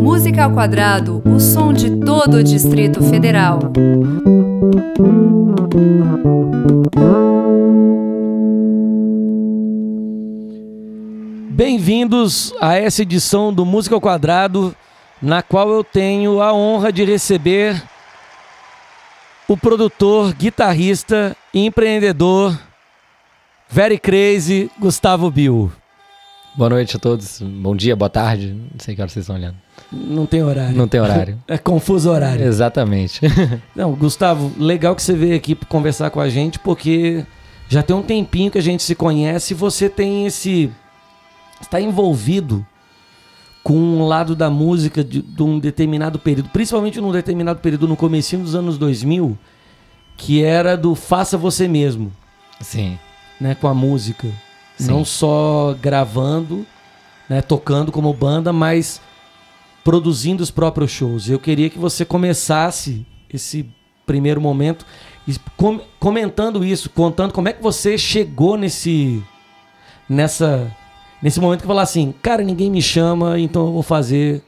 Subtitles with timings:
[0.00, 3.58] Música ao quadrado, o som de todo o Distrito Federal.
[11.48, 14.76] Bem-vindos a essa edição do Música ao Quadrado,
[15.22, 17.82] na qual eu tenho a honra de receber
[19.48, 22.65] o produtor, guitarrista e empreendedor
[23.68, 25.70] Very Crazy Gustavo Bill.
[26.54, 27.42] Boa noite a todos.
[27.42, 28.54] Bom dia, boa tarde.
[28.54, 29.56] Não sei que hora vocês estão olhando.
[29.92, 30.76] Não tem horário.
[30.76, 31.38] Não tem horário.
[31.46, 32.44] É confuso horário.
[32.44, 33.20] Exatamente.
[33.74, 37.26] Não, Gustavo, legal que você veio aqui conversar com a gente, porque
[37.68, 40.70] já tem um tempinho que a gente se conhece e você tem esse.
[41.60, 42.64] está envolvido
[43.62, 47.96] com um lado da música de, de, um determinado período, principalmente num determinado período no
[47.96, 49.36] comecinho dos anos 2000,
[50.16, 52.12] que era do faça você mesmo.
[52.60, 52.96] Sim.
[53.40, 54.28] Né, com a música.
[54.78, 54.88] Sim.
[54.88, 56.66] Não só gravando,
[57.28, 59.00] né, tocando como banda, mas
[59.84, 61.28] produzindo os próprios shows.
[61.28, 63.68] Eu queria que você começasse esse
[64.06, 64.86] primeiro momento
[65.56, 69.22] com, comentando isso, contando como é que você chegou nesse
[70.08, 70.72] nessa
[71.20, 74.42] nesse momento que falar assim, cara, ninguém me chama, então eu vou fazer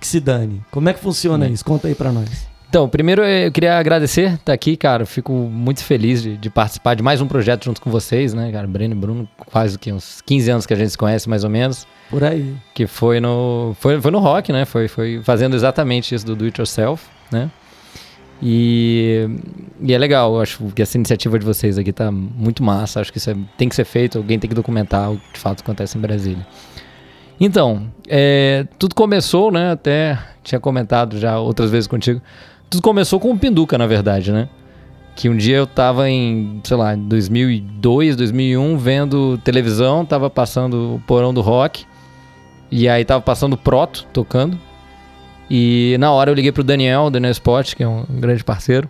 [0.00, 0.62] que se dane.
[0.70, 1.64] Como é que funciona isso?
[1.64, 2.51] Conta aí para nós.
[2.72, 5.04] Então, primeiro eu queria agradecer estar tá aqui, cara.
[5.04, 8.66] Fico muito feliz de, de, participar de mais um projeto junto com vocês, né, cara?
[8.66, 11.50] Breno e Bruno, quase que uns 15 anos que a gente se conhece, mais ou
[11.50, 11.86] menos.
[12.08, 12.56] Por aí.
[12.72, 14.64] Que foi no, foi, foi no rock, né?
[14.64, 17.50] Foi, foi fazendo exatamente isso do do it yourself, né?
[18.42, 19.28] E,
[19.78, 23.02] e é legal, eu acho que essa iniciativa de vocês aqui tá muito massa.
[23.02, 25.40] Acho que isso é, tem que ser feito, alguém tem que documentar o que de
[25.40, 26.46] fato acontece em Brasília.
[27.38, 29.72] Então, é, tudo começou, né?
[29.72, 32.22] Até tinha comentado já outras vezes contigo
[32.72, 34.48] tudo começou com o Pinduca, na verdade, né?
[35.14, 41.02] Que um dia eu tava em, sei lá, 2002, 2001, vendo televisão, tava passando o
[41.06, 41.84] Porão do Rock.
[42.70, 44.58] E aí tava passando o Proto tocando.
[45.50, 48.88] E na hora eu liguei pro Daniel, Daniel Spot, que é um grande parceiro,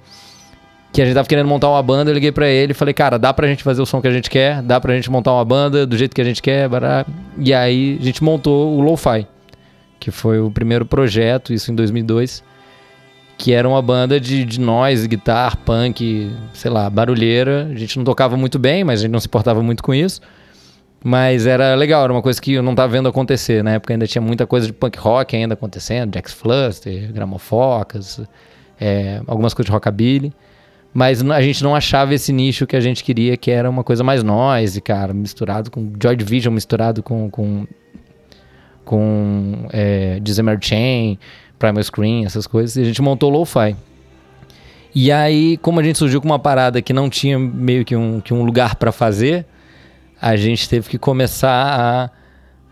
[0.93, 3.19] que a gente tava querendo montar uma banda, eu liguei para ele e falei, cara,
[3.19, 5.45] dá pra gente fazer o som que a gente quer, dá pra gente montar uma
[5.45, 7.05] banda do jeito que a gente quer, bará.
[7.37, 9.27] e aí a gente montou o Lo-Fi,
[9.99, 12.45] que foi o primeiro projeto, isso em 2002
[13.43, 17.69] que era uma banda de, de noise, guitarra, punk, sei lá, barulheira.
[17.73, 20.21] A gente não tocava muito bem, mas a gente não se importava muito com isso.
[21.03, 23.65] Mas era legal, era uma coisa que eu não estava vendo acontecer.
[23.65, 28.21] Na época ainda tinha muita coisa de punk rock ainda acontecendo, Jax Fluster, Gramofocas,
[28.81, 30.33] é, algumas coisas de rockabilly.
[30.95, 34.05] Mas a gente não achava esse nicho que a gente queria, que era uma coisa
[34.05, 37.67] mais noise, cara, misturado com Joy Division, misturado com, com,
[38.85, 41.19] com é, Dizemar Chain,
[41.63, 43.77] Primal Screen, essas coisas, e a gente montou Lo-Fi.
[44.93, 48.21] E aí, como a gente surgiu com uma parada que não tinha meio que um,
[48.21, 49.47] que um lugar para fazer,
[50.21, 52.11] a gente teve que começar a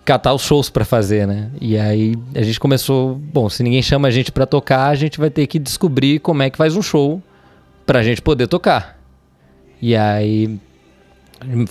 [0.05, 1.51] catar os shows para fazer, né?
[1.61, 5.19] E aí a gente começou, bom, se ninguém chama a gente para tocar, a gente
[5.19, 7.23] vai ter que descobrir como é que faz um show
[7.87, 8.99] pra gente poder tocar.
[9.81, 10.59] E aí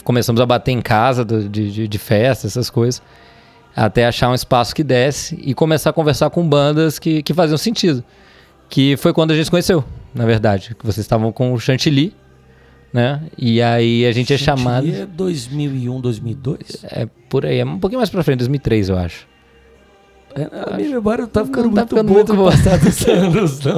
[0.03, 3.03] começamos a bater em casa de, de, de festa, essas coisas
[3.75, 7.57] até achar um espaço que desse e começar a conversar com bandas que, que faziam
[7.57, 8.03] sentido.
[8.69, 10.75] Que foi quando a gente se conheceu, na verdade.
[10.77, 12.13] Que vocês estavam com o Chantilly,
[12.93, 13.21] né?
[13.37, 14.87] E aí a gente Chantilly é chamado.
[14.87, 16.85] é 2001, 2002?
[16.91, 19.27] É por aí, é um pouquinho mais pra frente, 2003, eu acho.
[20.35, 22.51] É, a minha memória tá ficando não muito tá ficando boa muito boa.
[22.51, 23.77] passados anos, não.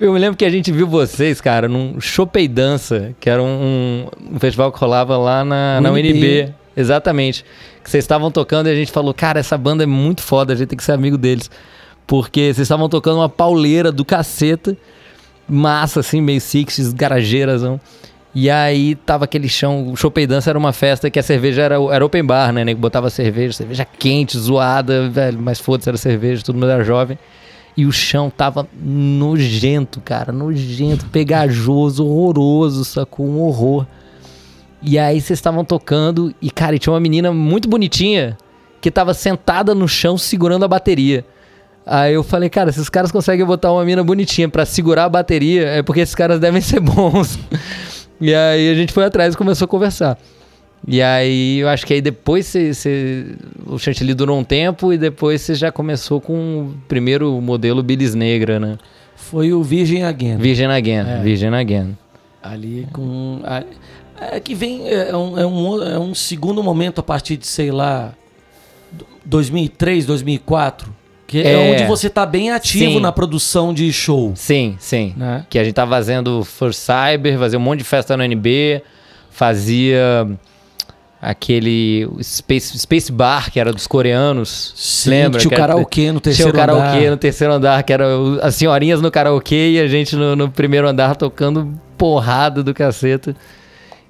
[0.00, 4.08] Eu me lembro que a gente viu vocês, cara, num Chopei Dança, que era um,
[4.32, 6.12] um festival que rolava lá na, na UNB.
[6.12, 6.54] UNB.
[6.76, 7.44] Exatamente.
[7.82, 10.56] Que vocês estavam tocando e a gente falou, cara, essa banda é muito foda, a
[10.56, 11.50] gente tem que ser amigo deles.
[12.06, 14.76] Porque vocês estavam tocando uma pauleira do caceta,
[15.48, 17.80] massa, assim, meio sixties, garageirazão.
[18.34, 21.76] E aí tava aquele chão, o Chopei Dança era uma festa que a cerveja era,
[21.92, 22.64] era open bar, né?
[22.64, 27.18] Que botava cerveja, cerveja quente, zoada, velho, mas foda-se, era cerveja, todo mundo era jovem.
[27.76, 33.26] E o chão tava nojento, cara, nojento, pegajoso, horroroso, sacou?
[33.26, 33.86] Um horror.
[34.82, 38.36] E aí vocês estavam tocando e, cara, tinha uma menina muito bonitinha
[38.80, 41.24] que tava sentada no chão segurando a bateria.
[41.86, 45.08] Aí eu falei, cara, se os caras conseguem botar uma mina bonitinha para segurar a
[45.08, 47.38] bateria, é porque esses caras devem ser bons.
[48.20, 50.18] e aí a gente foi atrás e começou a conversar.
[50.86, 53.26] E aí eu acho que aí depois cê, cê,
[53.66, 58.16] o chantilly durou um tempo e depois você já começou com o primeiro modelo Bilis
[58.16, 58.78] Negra, né?
[59.14, 60.38] Foi o Virgin Again.
[60.38, 61.20] Virgin Again, É.
[61.22, 61.96] Virgin Again.
[62.42, 63.40] Ali com.
[64.20, 64.88] É que vem.
[64.88, 68.12] É um, é, um, é um segundo momento a partir de, sei lá,
[69.24, 70.94] 2003, 2004.
[71.26, 71.72] Que é, É.
[71.72, 73.00] onde você tá bem ativo Sim.
[73.00, 74.32] na produção de show.
[74.36, 75.14] Sim, sim.
[75.16, 75.46] Né?
[75.48, 78.82] Que a gente tava fazendo For Cyber, fazia um monte de festa no NB,
[79.30, 80.28] fazia
[81.20, 84.72] aquele Space, Space Bar, que era dos coreanos.
[84.76, 85.40] Sim, lembra?
[85.40, 86.64] Tinha o karaokê no terceiro andar.
[86.66, 88.06] Tinha o karaokê no terceiro andar, que era
[88.42, 93.36] as senhorinhas no karaokê e a gente no, no primeiro andar tocando porrada do caceta.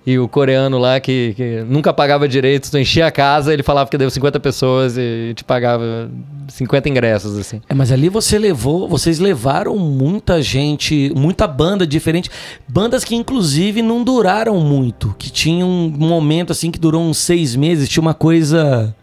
[0.04, 3.88] E o coreano lá que, que, nunca pagava direito, tu enchia a casa, ele falava
[3.88, 6.10] que deu 50 pessoas e te pagava
[6.48, 7.60] 50 ingressos, assim.
[7.68, 12.30] É, mas ali você levou, vocês levaram muita gente, muita banda diferente.
[12.66, 17.54] Bandas que inclusive não duraram muito, que tinham um momento assim que durou uns seis
[17.54, 18.94] meses, tinha uma coisa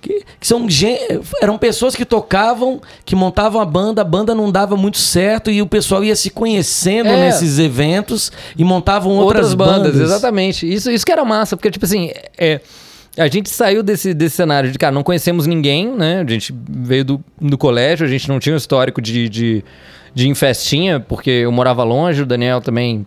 [0.00, 0.66] que, que, são
[1.40, 5.60] eram pessoas que tocavam, que montavam a banda, a banda não dava muito certo e
[5.60, 7.26] o pessoal ia se conhecendo é.
[7.26, 9.92] nesses eventos e montavam outras, outras bandas.
[9.92, 10.10] bandas.
[10.10, 10.72] Exatamente.
[10.72, 12.60] Isso, isso que era massa, porque tipo assim, é,
[13.16, 16.24] a gente saiu desse, desse cenário de, cara, não conhecemos ninguém, né?
[16.26, 19.64] A gente veio do, do colégio, a gente não tinha um histórico de, de,
[20.14, 23.04] de infestinha, porque eu morava longe, o Daniel também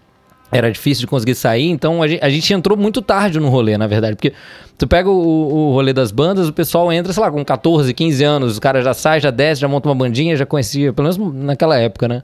[0.51, 3.77] era difícil de conseguir sair, então a gente, a gente, entrou muito tarde no rolê,
[3.77, 4.33] na verdade, porque
[4.77, 8.23] tu pega o, o, rolê das bandas, o pessoal entra, sei lá, com 14, 15
[8.23, 11.33] anos, os caras já saem, já desce, já monta uma bandinha, já conhecia, pelo menos
[11.35, 12.21] naquela época, né?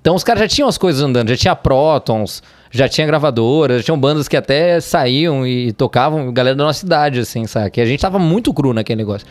[0.00, 3.82] Então os caras já tinham as coisas andando, já tinha Protons, já tinha gravadoras, já
[3.84, 7.70] tinham bandas que até saíam e tocavam, galera da nossa idade, assim, sabe?
[7.70, 9.26] Que a gente tava muito cru naquele negócio.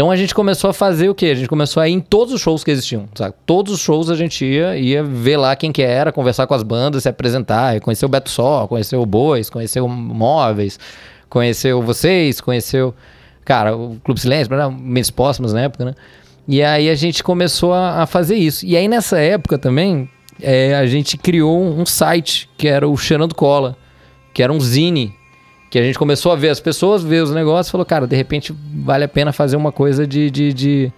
[0.00, 1.26] Então a gente começou a fazer o quê?
[1.26, 3.34] A gente começou a ir em todos os shows que existiam, sabe?
[3.44, 6.62] Todos os shows a gente ia, ia ver lá quem que era, conversar com as
[6.62, 10.78] bandas, se apresentar, conhecer o Beto Só, conhecer o Bois, conhecer o Móveis,
[11.28, 12.90] conhecer vocês, conhecer,
[13.44, 15.94] cara, o Clube Silêncio, meses próximos na época, né?
[16.48, 18.64] E aí a gente começou a, a fazer isso.
[18.64, 20.08] E aí nessa época também,
[20.40, 23.76] é, a gente criou um site que era o Cheirando Cola,
[24.32, 25.14] que era um zine
[25.70, 28.16] que a gente começou a ver as pessoas, ver os negócios, e falou, cara, de
[28.16, 30.92] repente vale a pena fazer uma coisa de, de, de,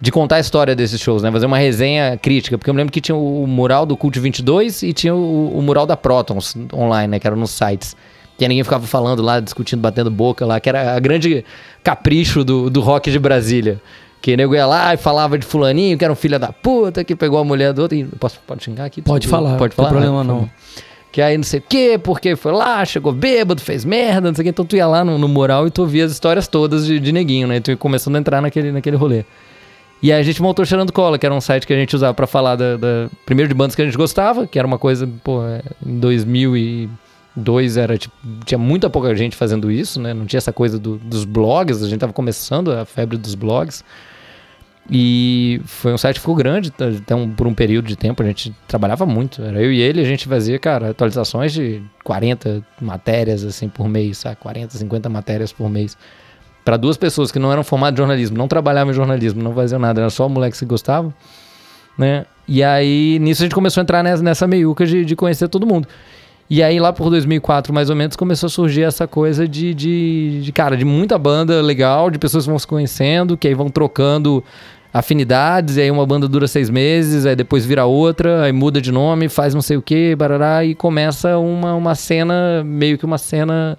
[0.00, 1.30] de, contar a história desses shows, né?
[1.30, 2.58] Fazer uma resenha crítica.
[2.58, 5.62] Porque eu me lembro que tinha o mural do Cult 22 e tinha o, o
[5.62, 7.18] mural da Protons online, né?
[7.20, 7.96] Que era nos sites.
[8.36, 11.44] Que ninguém ficava falando lá, discutindo, batendo boca lá, que era a grande
[11.84, 13.80] capricho do, do rock de Brasília.
[14.20, 17.14] Que nego ia lá e falava de fulaninho, que era um filho da puta, que
[17.14, 17.96] pegou a mulher do outro.
[17.96, 19.00] E, posso, pode xingar aqui?
[19.00, 19.56] Pode falar.
[19.56, 19.92] Pode falar.
[19.92, 20.50] Não tem problema não.
[21.12, 24.42] Que aí não sei o quê, porque foi lá, chegou bêbado, fez merda, não sei
[24.42, 24.50] o quê.
[24.50, 27.12] Então tu ia lá no, no mural e tu via as histórias todas de, de
[27.12, 27.56] neguinho, né?
[27.56, 29.24] E tu ia começando a entrar naquele, naquele rolê.
[30.02, 32.14] E aí a gente montou Cheirando Cola, que era um site que a gente usava
[32.14, 35.06] para falar da, da, Primeiro de bandas que a gente gostava, que era uma coisa,
[35.22, 38.14] pô, é, em 2002 era tipo.
[38.46, 40.14] Tinha muita pouca gente fazendo isso, né?
[40.14, 43.84] Não tinha essa coisa do, dos blogs, a gente tava começando a febre dos blogs.
[44.88, 48.54] E foi um site que ficou grande, então por um período de tempo a gente
[48.66, 49.42] trabalhava muito.
[49.42, 54.18] Era eu e ele, a gente fazia, cara, atualizações de 40 matérias assim por mês,
[54.18, 54.36] sabe?
[54.36, 55.96] 40, 50 matérias por mês.
[56.64, 59.78] Para duas pessoas que não eram formadas em jornalismo, não trabalhavam em jornalismo, não faziam
[59.78, 61.12] nada, era só moleque que gostava,
[61.96, 62.26] né?
[62.46, 65.66] E aí nisso a gente começou a entrar nessa, nessa meiuca de, de conhecer todo
[65.66, 65.86] mundo.
[66.50, 70.40] E aí lá por 2004, mais ou menos, começou a surgir essa coisa de, de,
[70.42, 73.68] de, cara, de muita banda legal, de pessoas que vão se conhecendo, que aí vão
[73.70, 74.42] trocando
[74.92, 78.90] afinidades, e aí uma banda dura seis meses, aí depois vira outra, aí muda de
[78.90, 83.16] nome, faz não sei o que, barará, e começa uma, uma cena, meio que uma
[83.16, 83.78] cena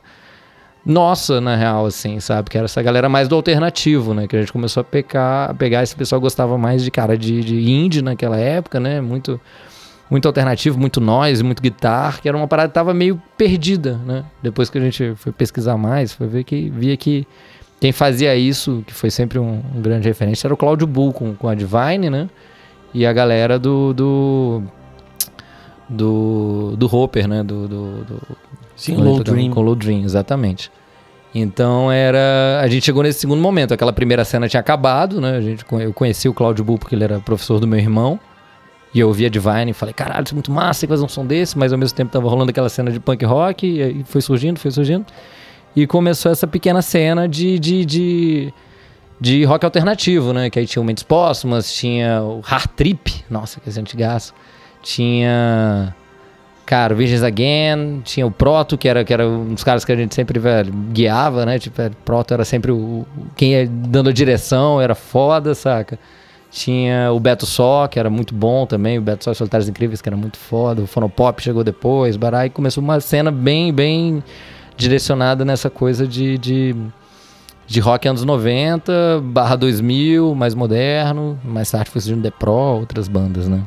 [0.85, 2.49] nossa, na real, assim, sabe?
[2.49, 4.27] Que era essa galera mais do alternativo, né?
[4.27, 7.41] Que a gente começou a pegar, a pegar esse pessoal gostava mais de cara de,
[7.41, 9.01] de indie naquela época, né?
[9.01, 9.39] Muito
[10.11, 14.25] muito alternativo, muito noise, muito guitar, que era uma parada que tava meio perdida, né?
[14.43, 17.25] Depois que a gente foi pesquisar mais, foi ver que via que
[17.79, 21.33] quem fazia isso, que foi sempre um, um grande referência, era o Claudio Bull com,
[21.33, 22.29] com a Divine, né?
[22.93, 24.63] E a galera do do
[25.87, 27.41] do, do Hopper, né?
[27.41, 28.21] Do, do, do
[28.75, 29.51] Sim, Low Dream.
[29.51, 30.69] Com Low Dream, exatamente.
[31.33, 32.59] Então era.
[32.61, 33.73] A gente chegou nesse segundo momento.
[33.73, 35.37] Aquela primeira cena tinha acabado, né?
[35.37, 38.19] A gente, eu conheci o Claudio Bull porque ele era professor do meu irmão.
[38.93, 41.57] E eu ouvia Divine e falei, caralho, isso é muito massa, fazer um som desse,
[41.57, 44.59] mas ao mesmo tempo tava rolando aquela cena de punk rock, e aí foi surgindo,
[44.59, 45.05] foi surgindo.
[45.73, 48.53] E começou essa pequena cena de, de, de,
[49.19, 50.49] de rock alternativo, né?
[50.49, 54.33] Que aí tinha o Mentes Póstumas, tinha o Hard Trip, nossa, que antigaço.
[54.83, 55.95] Tinha,
[56.65, 59.95] cara, Virgens Again, tinha o Proto, que era, que era um dos caras que a
[59.95, 61.57] gente sempre velho, guiava, né?
[61.57, 63.05] Tipo, Proto era sempre o,
[63.37, 65.97] quem ia dando a direção, era foda, saca?
[66.51, 70.09] Tinha o Beto Só, que era muito bom também, o Beto Só Solitários Incríveis, que
[70.09, 70.81] era muito foda.
[70.81, 74.21] O Fonopop chegou depois, Barai começou uma cena bem, bem
[74.75, 76.75] direcionada nessa coisa de, de,
[77.65, 81.39] de rock anos 90, barra 2000, mais moderno.
[81.41, 83.63] Mais tarde foi surgindo The Pro, outras bandas, né?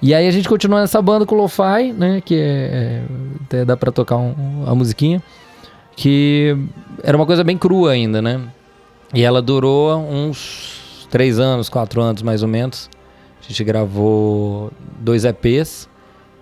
[0.00, 2.22] E aí a gente continuou nessa banda com o Lo-Fi, né?
[2.24, 3.02] Que é, é,
[3.44, 5.22] até dá pra tocar um, a musiquinha.
[5.94, 6.56] Que
[7.02, 8.40] era uma coisa bem crua ainda, né?
[9.14, 10.75] E ela durou uns
[11.16, 12.90] três anos, quatro anos mais ou menos.
[13.40, 15.88] A gente gravou dois EPs.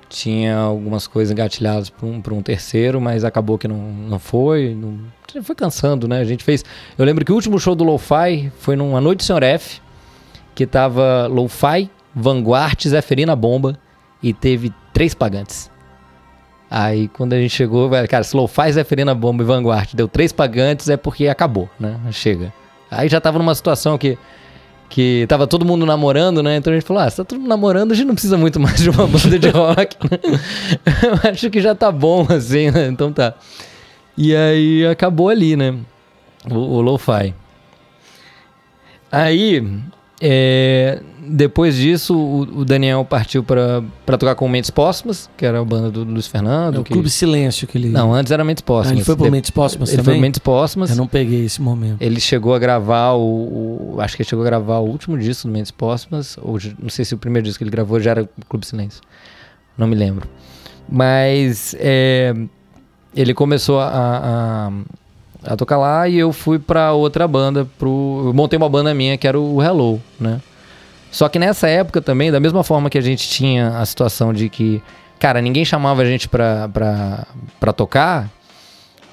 [0.09, 4.75] tinha algumas coisas engatilhadas para um, um terceiro, mas acabou que não, não foi.
[4.75, 4.99] Não,
[5.45, 6.19] foi cansando, né?
[6.19, 6.65] A gente fez.
[6.99, 9.81] Eu lembro que o último show do Lo-Fi foi numa noite do Senhor F,
[10.57, 13.79] que tava Lo-Fi, Vanguard, Zeferina Bomba
[14.21, 15.71] e teve três pagantes.
[16.69, 20.89] Aí quando a gente chegou, cara, se Lo-Fi, Zeferina Bomba e Vanguard deu três pagantes
[20.89, 21.97] é porque acabou, né?
[22.11, 22.53] Chega.
[22.91, 24.19] Aí já tava numa situação que
[24.95, 26.55] que tava todo mundo namorando, né?
[26.55, 28.61] Então a gente falou: ah, se tá todo mundo namorando, a gente não precisa muito
[28.61, 29.97] mais de uma banda de rock.
[30.09, 30.19] Né?
[31.03, 32.87] Eu acho que já tá bom, assim, né?
[32.87, 33.35] Então tá.
[34.17, 35.75] E aí acabou ali, né?
[36.49, 37.35] O, o Lo-Fi.
[39.11, 39.81] Aí,
[40.27, 43.83] é, depois disso, o, o Daniel partiu para
[44.19, 46.77] tocar com o Mentes Póstumas, que era a banda do Luiz Fernando.
[46.77, 46.95] É o que...
[46.95, 47.91] Clube Silêncio que ele.
[47.91, 48.93] Não, antes era Mentes Póstumas.
[48.93, 50.15] Ah, ele foi pro Mentes Póstumas ele também?
[50.15, 50.91] Ele foi Mentes Póstumas.
[50.91, 52.01] Eu não peguei esse momento.
[52.01, 55.47] Ele chegou a gravar o, o, Acho que ele chegou a gravar o último disco
[55.47, 58.29] do Mentes Póstumas, ou não sei se o primeiro disco que ele gravou já era
[58.49, 59.03] Clube Silêncio.
[59.77, 60.27] Não me lembro.
[60.89, 61.77] Mas.
[61.79, 62.35] É,
[63.15, 64.73] ele começou a, a,
[65.47, 67.67] a tocar lá e eu fui para outra banda.
[67.79, 70.41] Pro, montei uma banda minha que era o Hello, né?
[71.11, 74.49] Só que nessa época também, da mesma forma que a gente tinha a situação de
[74.49, 74.83] que,
[75.21, 77.25] cara, ninguém chamava a gente pra, pra,
[77.61, 78.29] pra tocar,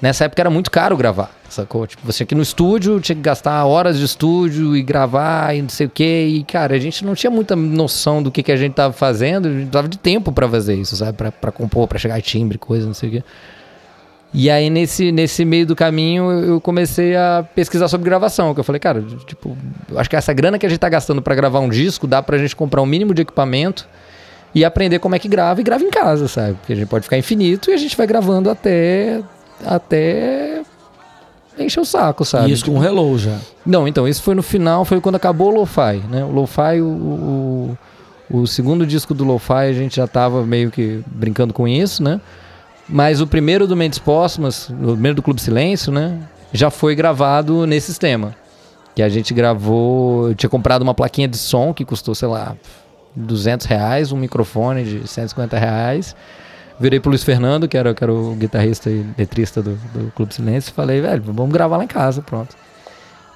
[0.00, 1.86] nessa época era muito caro gravar, sacou?
[1.86, 5.68] Tipo, você aqui no estúdio tinha que gastar horas de estúdio e gravar e não
[5.68, 6.26] sei o quê.
[6.28, 9.46] E, cara, a gente não tinha muita noção do que, que a gente tava fazendo,
[9.46, 11.16] a gente tava de tempo para fazer isso, sabe?
[11.16, 13.24] Pra, pra compor, pra chegar em timbre, coisa, não sei o quê.
[14.34, 18.54] E aí, nesse, nesse meio do caminho, eu comecei a pesquisar sobre gravação.
[18.54, 19.56] Que eu falei, cara, tipo,
[19.94, 22.38] acho que essa grana que a gente tá gastando para gravar um disco, dá pra
[22.38, 23.86] gente comprar um mínimo de equipamento
[24.54, 26.54] e aprender como é que grava e grava em casa, sabe?
[26.54, 29.20] Porque a gente pode ficar infinito e a gente vai gravando até.
[29.66, 30.62] até.
[31.58, 32.48] encher o saco, sabe?
[32.48, 33.36] E isso com o Hello já.
[33.66, 36.24] Não, então, isso foi no final, foi quando acabou o Lo-Fi, né?
[36.24, 36.86] O Lo-Fi, o,
[38.30, 42.02] o, o segundo disco do Lo-Fi, a gente já tava meio que brincando com isso,
[42.02, 42.18] né?
[42.92, 46.18] Mas o primeiro do Mendes Póstumas, o primeiro do Clube Silêncio, né?
[46.52, 48.36] Já foi gravado nesse sistema.
[48.94, 50.28] Que a gente gravou.
[50.28, 52.54] Eu tinha comprado uma plaquinha de som que custou, sei lá,
[53.16, 56.14] 200 reais, um microfone de 150 reais.
[56.78, 60.34] Virei pro Luiz Fernando, que era, que era o guitarrista e letrista do, do Clube
[60.34, 62.54] Silêncio, e falei, velho, vamos gravar lá em casa, pronto.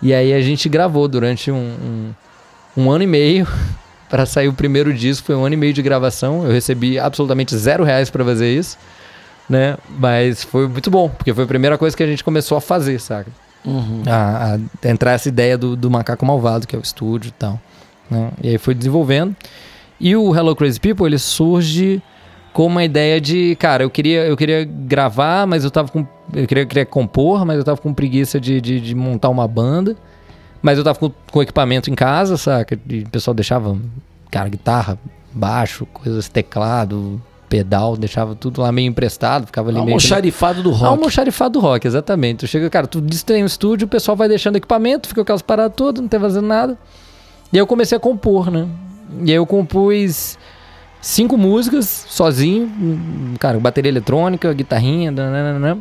[0.02, 2.14] E aí a gente gravou durante um, um,
[2.76, 3.48] um ano e meio
[4.10, 5.28] para sair o primeiro disco.
[5.28, 6.44] Foi um ano e meio de gravação.
[6.44, 8.76] Eu recebi absolutamente zero reais para fazer isso
[9.48, 9.76] né?
[9.98, 12.98] Mas foi muito bom, porque foi a primeira coisa que a gente começou a fazer,
[13.00, 13.30] saca?
[13.64, 14.02] Uhum.
[14.06, 17.60] A, a, entrar essa ideia do, do macaco malvado, que é o estúdio e tal.
[18.10, 18.30] Né?
[18.42, 19.34] E aí foi desenvolvendo.
[19.98, 22.02] E o Hello Crazy People, ele surge
[22.52, 26.06] com uma ideia de, cara, eu queria, eu queria gravar, mas eu tava com.
[26.32, 29.96] Eu queria, queria compor, mas eu tava com preguiça de, de, de montar uma banda.
[30.62, 32.78] Mas eu tava com, com equipamento em casa, saca?
[32.88, 33.76] E o pessoal deixava,
[34.30, 34.98] cara, guitarra,
[35.32, 39.88] baixo, coisas, teclado, pedal, deixava tudo lá meio emprestado, ficava ali meio.
[39.88, 40.84] Almoxarifado do rock.
[40.84, 42.40] Almoxarifado do rock, exatamente.
[42.40, 45.74] Tu chega, cara, tu tem um estúdio, o pessoal vai deixando equipamento, fica aquelas paradas
[45.76, 46.78] todas, não tem fazendo nada.
[47.52, 48.66] E aí eu comecei a compor, né?
[49.24, 50.38] E aí eu compus
[51.00, 52.70] cinco músicas sozinho,
[53.38, 55.78] cara, bateria eletrônica, guitarrinha, nananana.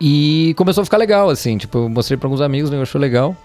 [0.00, 3.36] E começou a ficar legal, assim, tipo, eu mostrei para alguns amigos, né, achou legal.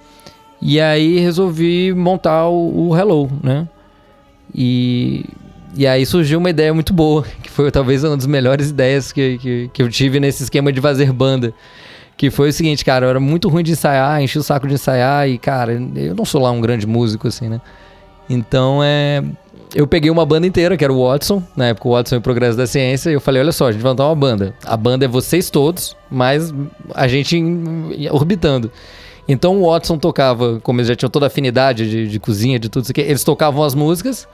[0.62, 3.68] E aí resolvi montar o, o Hello, né?
[4.54, 5.26] E
[5.75, 9.38] e aí surgiu uma ideia muito boa, que foi talvez uma das melhores ideias que,
[9.38, 11.53] que, que eu tive nesse esquema de fazer banda.
[12.15, 14.75] Que foi o seguinte, cara, eu era muito ruim de ensaiar, enchi o saco de
[14.75, 17.60] ensaiar e, cara, eu não sou lá um grande músico, assim, né?
[18.30, 19.24] Então, é...
[19.75, 22.22] Eu peguei uma banda inteira, que era o Watson, na época o Watson e o
[22.22, 24.53] Progresso da Ciência, e eu falei, olha só, a gente vai montar uma banda.
[24.63, 26.53] A banda é vocês todos, mas
[26.94, 27.36] a gente
[28.12, 28.72] orbitando.
[29.27, 32.70] Então o Watson tocava, como eles já tinham toda a afinidade de, de cozinha, de
[32.70, 34.27] tudo isso aqui, eles tocavam as músicas,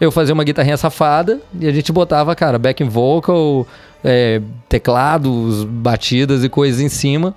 [0.00, 3.66] eu fazia uma guitarrinha safada e a gente botava, cara, backing vocal,
[4.02, 7.34] é, teclados, batidas e coisas em cima.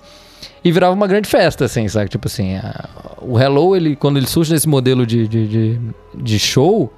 [0.64, 2.10] E virava uma grande festa, assim, sabe?
[2.10, 2.88] Tipo assim, a,
[3.22, 5.80] o Hello, ele, quando ele surge nesse modelo de, de, de,
[6.14, 6.92] de, show,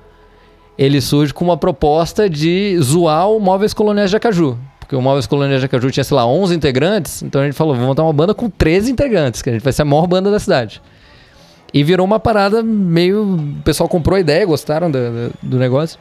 [0.79, 4.59] ele surge com uma proposta de zoar o Móveis Coloniais de Acaju.
[4.81, 7.75] Porque o Móveis Coloniais de Acaju tinha, sei lá, 11 integrantes, então a gente falou,
[7.75, 10.31] vamos montar uma banda com 13 integrantes, que a gente vai ser a maior banda
[10.31, 10.83] da cidade.
[11.73, 13.37] E virou uma parada meio.
[13.37, 14.99] O pessoal comprou a ideia, gostaram do,
[15.43, 15.99] do negócio.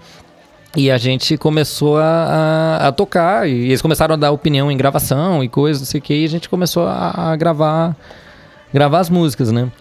[0.76, 4.78] E a gente começou a, a, a, tocar, e eles começaram a dar opinião em
[4.78, 7.96] gravação e coisas, não sei o que, e a gente começou a, a, gravar
[8.72, 9.72] gravar as músicas, né?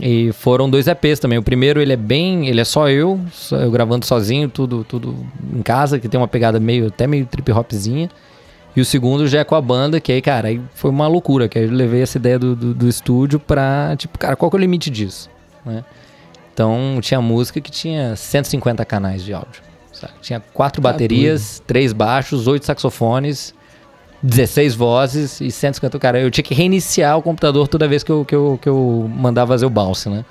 [0.00, 1.38] E foram dois EPs também.
[1.38, 2.48] O primeiro ele é bem.
[2.48, 5.14] ele é só eu, só eu gravando sozinho, tudo, tudo
[5.54, 8.08] em casa, que tem uma pegada meio, até meio trip hopzinha.
[8.78, 11.48] E o segundo já é com a banda, que aí, cara, aí foi uma loucura,
[11.48, 14.56] que aí eu levei essa ideia do, do, do estúdio pra, tipo, cara, qual que
[14.56, 15.28] é o limite disso?
[15.66, 15.84] Né?
[16.54, 19.62] Então tinha música que tinha 150 canais de áudio.
[19.92, 20.12] Sabe?
[20.22, 23.52] Tinha quatro tá baterias, três baixos, oito saxofones,
[24.22, 25.98] 16 vozes e 150.
[25.98, 29.10] Cara, eu tinha que reiniciar o computador toda vez que eu, que eu, que eu
[29.12, 30.24] mandava fazer o bounce, né?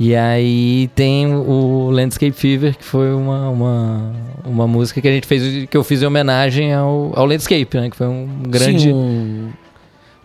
[0.00, 4.12] E aí tem o Landscape Fever, que foi uma, uma,
[4.46, 7.90] uma música que a gente fez, que eu fiz em homenagem ao, ao Landscape, né?
[7.90, 8.84] Que foi um grande.
[8.84, 9.50] Sim, um,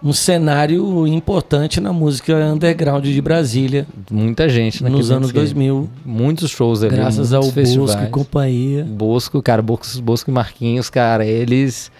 [0.02, 3.86] um cenário importante na música underground de Brasília.
[4.10, 5.40] Muita gente Nos anos Landscape.
[5.40, 5.90] 2000.
[6.06, 6.96] Muitos shows ali.
[6.96, 7.96] Graças ao festivais.
[7.96, 8.86] Bosco e companhia.
[8.86, 11.92] Bosco, cara, Bosco, Bosco e Marquinhos, cara, eles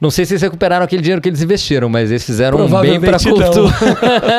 [0.00, 3.00] não sei se eles recuperaram aquele dinheiro que eles investiram, mas eles fizeram um bem
[3.00, 3.50] pra cultura.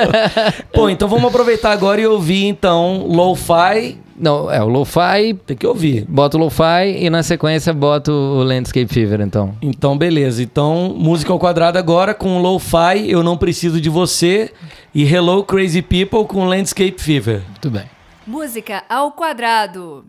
[0.74, 3.98] Pô, então vamos aproveitar agora e ouvir então Lo-Fi.
[4.18, 5.34] Não, é o Lo-Fi.
[5.46, 6.06] Tem que ouvir.
[6.08, 9.54] Bota o Lo-Fi e na sequência bota o Landscape Fever, então.
[9.62, 10.44] Então, beleza.
[10.44, 14.52] Então, música ao quadrado agora com Lo-Fi, Eu Não Preciso de Você.
[14.94, 17.42] E Hello Crazy People com Landscape Fever.
[17.48, 17.84] Muito bem.
[18.26, 20.06] Música ao quadrado.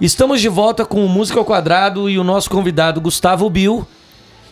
[0.00, 3.84] Estamos de volta com o Música ao Quadrado e o nosso convidado Gustavo Bill,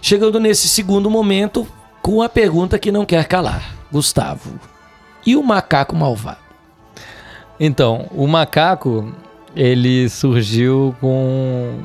[0.02, 1.64] chegando nesse segundo momento
[2.02, 3.76] com a pergunta que não quer calar.
[3.92, 4.58] Gustavo,
[5.24, 6.38] e o macaco malvado?
[7.60, 9.12] Então, o macaco,
[9.54, 11.78] ele surgiu com,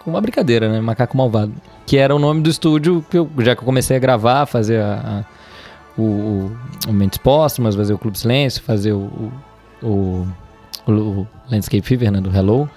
[0.00, 0.80] com uma brincadeira, né?
[0.80, 1.54] Macaco Malvado.
[1.86, 4.80] Que era o nome do estúdio, que eu, já que eu comecei a gravar, fazer
[4.82, 5.24] a,
[5.96, 6.50] a, o,
[6.88, 9.32] o Mentes Póstumas, fazer o Clube Silêncio, fazer o,
[9.82, 10.26] o,
[10.86, 12.20] o, o Landscape Fever, né?
[12.20, 12.68] Do Hello.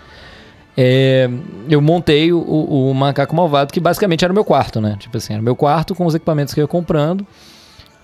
[0.78, 1.30] É,
[1.70, 4.96] eu montei o, o, Macaco Malvado, que basicamente era o meu quarto, né?
[5.00, 7.26] Tipo assim, era o meu quarto com os equipamentos que eu ia comprando.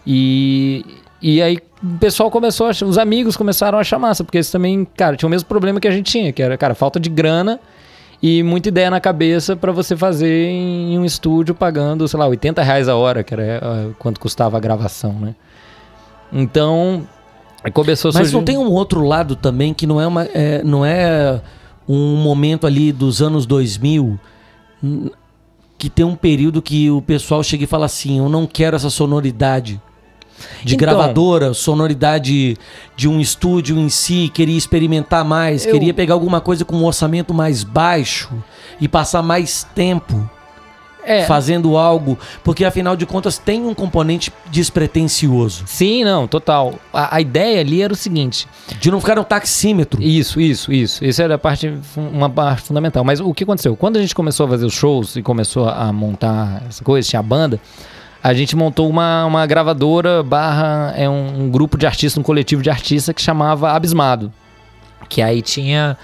[0.06, 0.86] E,
[1.22, 4.86] e aí o pessoal começou, a, os amigos começaram a achar massa, porque eles também,
[4.98, 7.60] cara, tinha o mesmo problema que a gente tinha, que era, cara, falta de grana
[8.22, 12.64] e muita ideia na cabeça para você fazer em um estúdio pagando, sei lá, 80
[12.64, 15.36] reais a hora, que era uh, quanto custava a gravação, né?
[16.34, 17.08] Então,
[17.74, 20.86] começou a Mas não tem um outro lado também que não é uma, é, não
[20.86, 21.40] é
[21.88, 24.20] um momento ali dos anos 2000
[25.78, 28.90] que tem um período que o pessoal chega e fala assim, eu não quero essa
[28.90, 29.80] sonoridade
[30.64, 32.58] de então, gravadora, sonoridade
[32.96, 35.72] de um estúdio em si, queria experimentar mais, eu...
[35.72, 38.32] queria pegar alguma coisa com um orçamento mais baixo
[38.80, 40.30] e passar mais tempo
[41.08, 41.24] é.
[41.26, 45.64] fazendo algo, porque afinal de contas tem um componente despretensioso.
[45.66, 46.76] Sim, não, total.
[46.94, 48.48] A, a ideia ali era o seguinte:
[48.80, 50.04] de não ficar um taxímetro.
[50.04, 51.04] Isso, isso, isso.
[51.04, 53.04] Isso era a parte, uma parte fundamental.
[53.04, 53.76] Mas o que aconteceu?
[53.76, 57.20] Quando a gente começou a fazer os shows e começou a montar essa coisa, tinha
[57.22, 57.60] a banda
[58.24, 62.62] a gente montou uma, uma gravadora barra é um, um grupo de artistas, um coletivo
[62.62, 64.34] de artistas que chamava Abismado.
[65.08, 65.98] Que aí tinha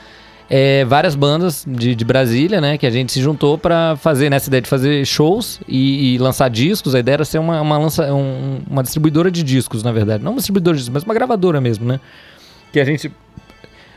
[0.50, 2.78] é, várias bandas de, de, Brasília, né?
[2.78, 6.50] Que a gente se juntou para fazer nessa ideia de fazer shows e, e, lançar
[6.50, 6.94] discos.
[6.94, 10.24] A ideia era ser uma, uma, lança, um, uma distribuidora de discos, na verdade.
[10.24, 12.00] Não uma distribuidora de discos, mas uma gravadora mesmo, né?
[12.72, 13.12] Que a gente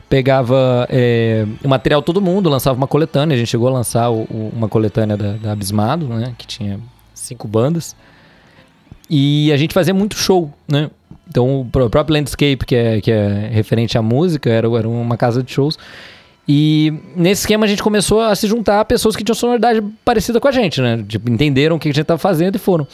[0.08, 3.34] pegava é, o material todo mundo, lançava uma coletânea.
[3.34, 6.32] A gente chegou a lançar o, o, uma coletânea da, da Abismado, né?
[6.38, 6.78] Que tinha
[7.12, 7.96] cinco bandas.
[9.10, 10.90] E a gente fazia muito show, né?
[11.28, 15.42] Então, o próprio Landscape, que é, que é referente à música, era, era uma casa
[15.42, 15.76] de shows.
[16.48, 20.38] E nesse esquema a gente começou a se juntar a pessoas que tinham sonoridade parecida
[20.38, 21.04] com a gente, né?
[21.08, 22.86] Tipo, entenderam o que a gente estava fazendo e foram.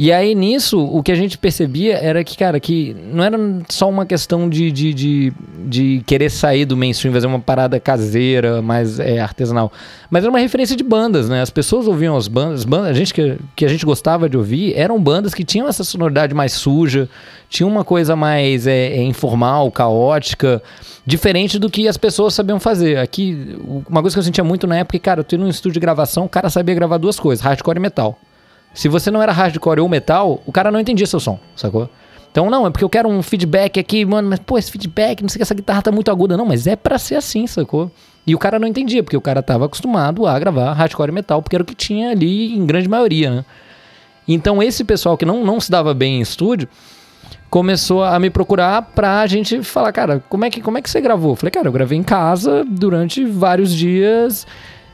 [0.00, 3.36] E aí nisso, o que a gente percebia era que, cara, que não era
[3.68, 5.32] só uma questão de, de, de,
[5.66, 9.72] de querer sair do mainstream, fazer uma parada caseira, mais é, artesanal.
[10.08, 11.42] Mas era uma referência de bandas, né?
[11.42, 14.72] As pessoas ouviam as bandas, bandas a gente que, que a gente gostava de ouvir
[14.76, 17.08] eram bandas que tinham essa sonoridade mais suja,
[17.48, 20.62] tinham uma coisa mais é, é, informal, caótica,
[21.04, 22.98] diferente do que as pessoas sabiam fazer.
[22.98, 23.58] Aqui,
[23.90, 26.26] uma coisa que eu sentia muito na época, cara, eu tinha um estúdio de gravação,
[26.26, 28.16] o cara sabia gravar duas coisas, hardcore e metal.
[28.78, 31.90] Se você não era hardcore ou metal, o cara não entendia seu som, sacou?
[32.30, 35.28] Então, não, é porque eu quero um feedback aqui, mano, mas pô, esse feedback, não
[35.28, 36.36] sei que essa guitarra tá muito aguda.
[36.36, 37.90] Não, mas é para ser assim, sacou?
[38.24, 41.42] E o cara não entendia, porque o cara tava acostumado a gravar hardcore e metal,
[41.42, 43.44] porque era o que tinha ali em grande maioria, né?
[44.28, 46.68] Então, esse pessoal que não, não se dava bem em estúdio
[47.50, 51.00] começou a me procurar pra gente falar, cara, como é que, como é que você
[51.00, 51.32] gravou?
[51.32, 54.46] Eu falei, cara, eu gravei em casa durante vários dias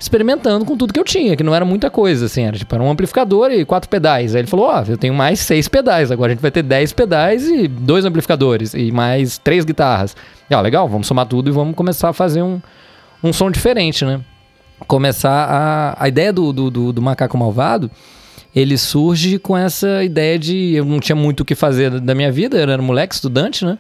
[0.05, 2.85] experimentando com tudo que eu tinha, que não era muita coisa, assim, era tipo era
[2.85, 4.35] um amplificador e quatro pedais.
[4.35, 6.63] Aí ele falou: Ó, oh, eu tenho mais seis pedais, agora a gente vai ter
[6.63, 10.15] dez pedais e dois amplificadores e mais três guitarras.
[10.49, 12.61] E, ó, legal, vamos somar tudo e vamos começar a fazer um,
[13.23, 14.21] um som diferente, né?
[14.87, 16.05] Começar a.
[16.05, 17.91] A ideia do, do, do, do Macaco Malvado
[18.55, 22.31] ele surge com essa ideia de eu não tinha muito o que fazer da minha
[22.31, 23.79] vida, eu era moleque, estudante, né?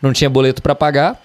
[0.00, 1.20] Não tinha boleto para pagar.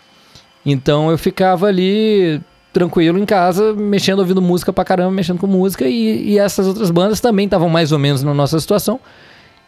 [0.65, 2.41] Então eu ficava ali
[2.77, 6.91] tranquilo em casa, mexendo, ouvindo música pra caramba, mexendo com música, e, e essas outras
[6.91, 8.99] bandas também estavam mais ou menos na nossa situação.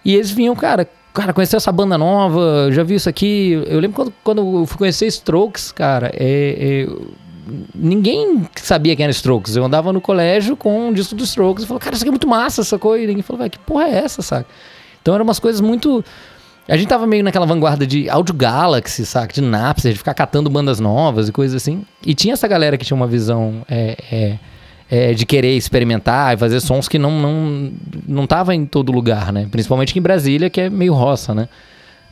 [0.06, 3.62] E eles vinham, cara, cara, conheceu essa banda nova, já vi isso aqui.
[3.68, 6.88] Eu lembro quando, quando eu fui conhecer Strokes, cara, é, é,
[7.74, 9.56] ninguém sabia quem era Strokes.
[9.56, 12.12] Eu andava no colégio com um disco dos Strokes e falou, cara, isso aqui é
[12.12, 12.98] muito massa, sacou?
[12.98, 14.48] E ninguém falou, velho, que porra é essa, saca?
[15.02, 16.04] Então eram umas coisas muito
[16.70, 19.34] a gente tava meio naquela vanguarda de Audio Galaxy, saca?
[19.34, 21.84] De Napster, de ficar catando bandas novas e coisas assim.
[22.06, 24.40] E tinha essa galera que tinha uma visão é, é,
[24.90, 27.72] é, de querer experimentar e fazer sons que não, não,
[28.08, 29.48] não tava em todo lugar, né?
[29.50, 31.50] Principalmente aqui em Brasília, que é meio roça, né?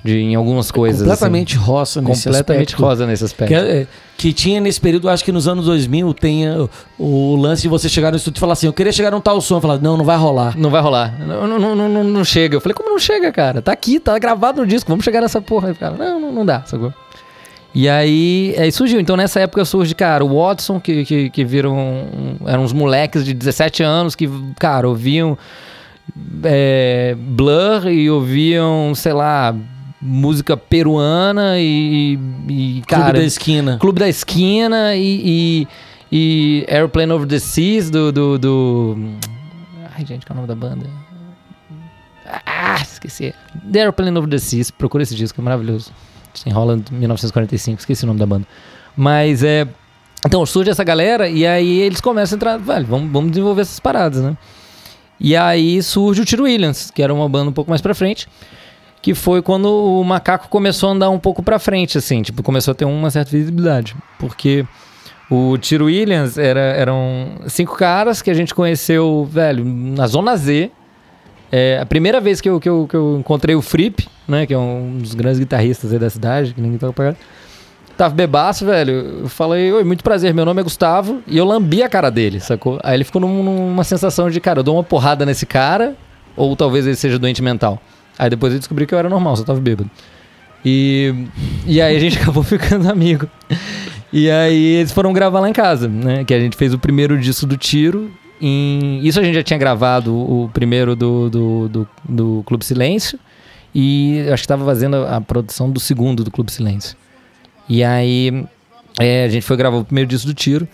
[0.07, 1.01] De, em algumas coisas.
[1.01, 1.65] Completamente assim.
[1.65, 2.81] roça nesse completamente aspecto.
[2.81, 3.49] rosa nesse aspecto.
[3.49, 7.61] Que, é, que, tinha nesse período, acho que nos anos 2000, tem o, o lance
[7.61, 9.59] de você chegar no estúdio e falar assim: eu queria chegar num tal som.
[9.59, 10.57] Falar, não, não vai rolar.
[10.57, 11.19] Não vai rolar.
[11.19, 12.55] Não, não, não, não, não chega.
[12.55, 13.61] Eu falei, como não chega, cara?
[13.61, 15.69] Tá aqui, tá gravado no disco, vamos chegar nessa porra.
[15.69, 16.93] Aí, cara, não, não, não dá, sacou?
[17.75, 18.99] E aí, aí surgiu.
[18.99, 22.37] Então nessa época surge, cara, o Watson, que, que, que viram.
[22.45, 25.37] Eram uns moleques de 17 anos que, cara, ouviam.
[26.43, 29.53] É, Blur e ouviam, sei lá,
[30.01, 33.77] música peruana e, e cara, Clube da Esquina.
[33.79, 35.67] Clube da Esquina e, e,
[36.11, 38.97] E Airplane Over the Seas, do, do, do...
[39.95, 40.87] Ai, gente, qual é o nome da banda?
[42.45, 43.33] Ah, esqueci.
[43.71, 44.69] The Airplane Over the Seas.
[44.69, 45.91] Procura esse disco, é maravilhoso.
[46.45, 47.79] Em Holland, 1945.
[47.79, 48.45] Esqueci o nome da banda.
[48.95, 49.67] Mas é...
[50.25, 52.57] Então surge essa galera e aí eles começam a entrar...
[52.57, 54.37] Velho, vamos, vamos desenvolver essas paradas, né?
[55.19, 58.27] E aí surge o Tiro Williams, que era uma banda um pouco mais pra frente
[59.01, 62.71] que foi quando o macaco começou a andar um pouco para frente, assim, tipo, começou
[62.71, 63.95] a ter uma certa visibilidade.
[64.19, 64.65] Porque
[65.29, 70.71] o Tiro Williams era, eram cinco caras que a gente conheceu, velho, na Zona Z.
[71.51, 74.53] É, a primeira vez que eu, que, eu, que eu encontrei o Fripp, né, que
[74.53, 77.15] é um dos grandes guitarristas aí da cidade, que ninguém toca pra.
[77.97, 79.21] Tava bebaço, velho.
[79.21, 81.21] Eu falei, oi, muito prazer, meu nome é Gustavo.
[81.25, 82.79] E eu lambi a cara dele, sacou?
[82.83, 85.95] Aí ele ficou num, numa sensação de, cara, eu dou uma porrada nesse cara,
[86.35, 87.81] ou talvez ele seja doente mental.
[88.17, 89.89] Aí depois eu descobri que eu era normal, só tava bêbado.
[90.65, 91.13] E,
[91.65, 93.27] e aí a gente acabou ficando amigo.
[94.11, 96.23] E aí eles foram gravar lá em casa, né?
[96.23, 98.11] Que a gente fez o primeiro disco do Tiro.
[98.41, 98.99] Em...
[99.03, 103.19] Isso a gente já tinha gravado o primeiro do, do, do, do Clube Silêncio.
[103.73, 106.97] E acho que estava fazendo a produção do segundo do Clube Silêncio.
[107.69, 108.45] E aí
[108.99, 110.67] é, a gente foi gravar o primeiro disco do Tiro,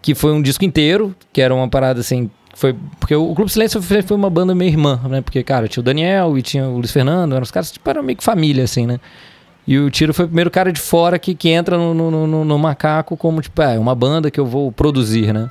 [0.00, 3.80] que foi um disco inteiro, que era uma parada assim, foi porque o Clube Silêncio
[3.80, 5.20] foi, uma banda meio irmã, né?
[5.20, 8.02] Porque, cara, tinha o Daniel e tinha o Luiz Fernando, eram os caras, tipo, eram
[8.02, 8.98] meio que família, assim, né?
[9.64, 12.44] E o Tiro foi o primeiro cara de fora que, que entra no, no, no,
[12.44, 15.48] no Macaco como, tipo, é uma banda que eu vou produzir, né?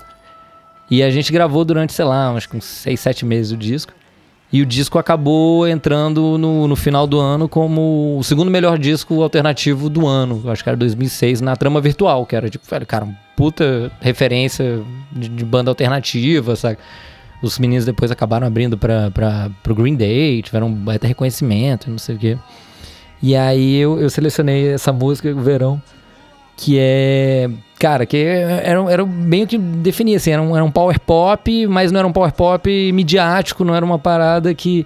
[0.92, 3.94] E a gente gravou durante, sei lá, acho que uns seis, sete meses o disco.
[4.52, 9.22] E o disco acabou entrando no, no final do ano como o segundo melhor disco
[9.22, 10.42] alternativo do ano.
[10.50, 14.82] Acho que era 2006, na trama virtual, que era tipo, velho, cara, puta referência
[15.12, 16.78] de, de banda alternativa, sabe?
[17.42, 22.18] Os meninos depois acabaram abrindo para pro Green Day, tiveram baita reconhecimento, não sei o
[22.18, 22.38] quê.
[23.22, 25.82] E aí eu, eu selecionei essa música, o Verão,
[26.58, 27.50] que é.
[27.80, 31.68] Cara, que era, era bem o que definia, assim, era um, era um power pop,
[31.68, 34.84] mas não era um power pop midiático, não era uma parada que,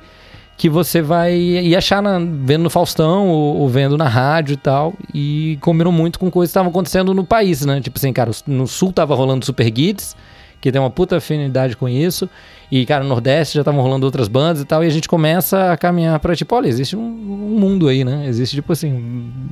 [0.57, 4.57] que você vai ir achar na, vendo no Faustão ou, ou, vendo na rádio e
[4.57, 4.93] tal.
[5.13, 7.79] E combinou muito com coisas que estavam acontecendo no país, né?
[7.79, 10.13] Tipo assim, cara, no sul tava rolando Super Hits,
[10.59, 12.29] que tem uma puta afinidade com isso.
[12.71, 14.81] E, cara, no Nordeste já estavam rolando outras bandas e tal.
[14.81, 18.25] E a gente começa a caminhar para tipo, olha, existe um, um, mundo aí, né?
[18.27, 18.93] Existe, tipo assim,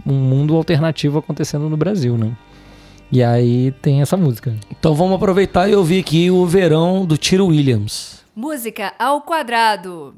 [0.08, 2.32] um mundo alternativo acontecendo no Brasil, né?
[3.12, 4.56] E aí tem essa música.
[4.72, 8.24] Então vamos aproveitar e ouvir aqui o Verão do Tiro Williams.
[8.34, 10.16] Música ao quadrado.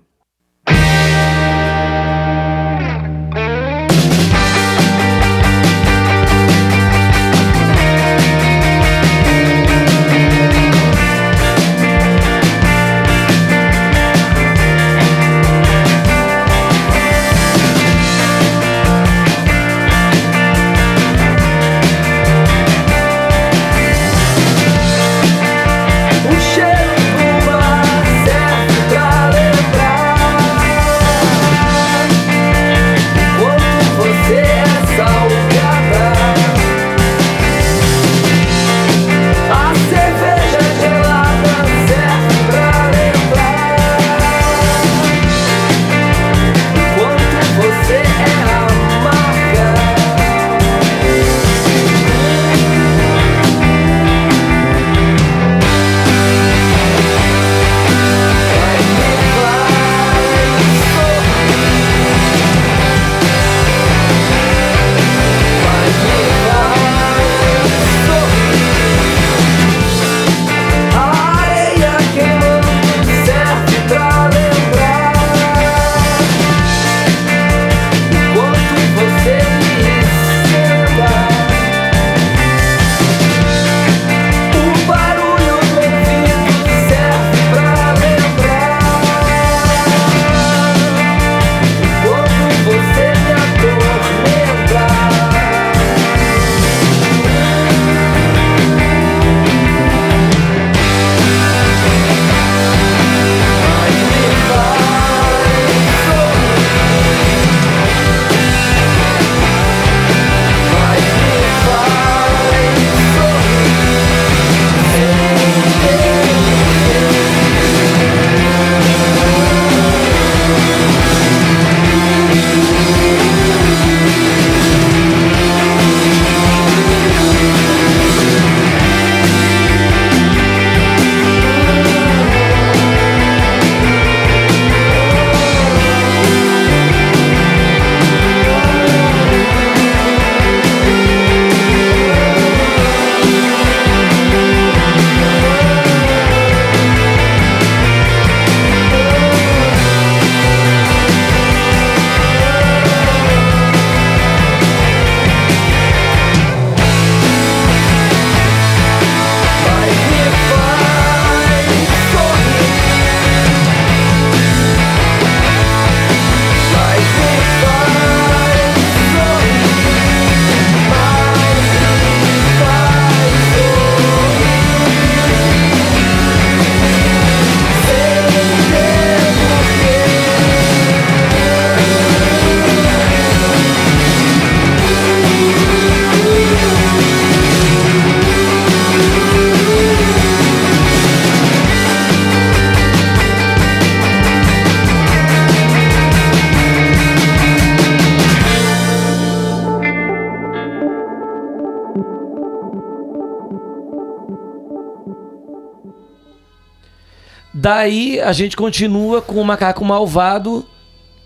[207.71, 210.65] Daí a gente continua com o Macaco Malvado,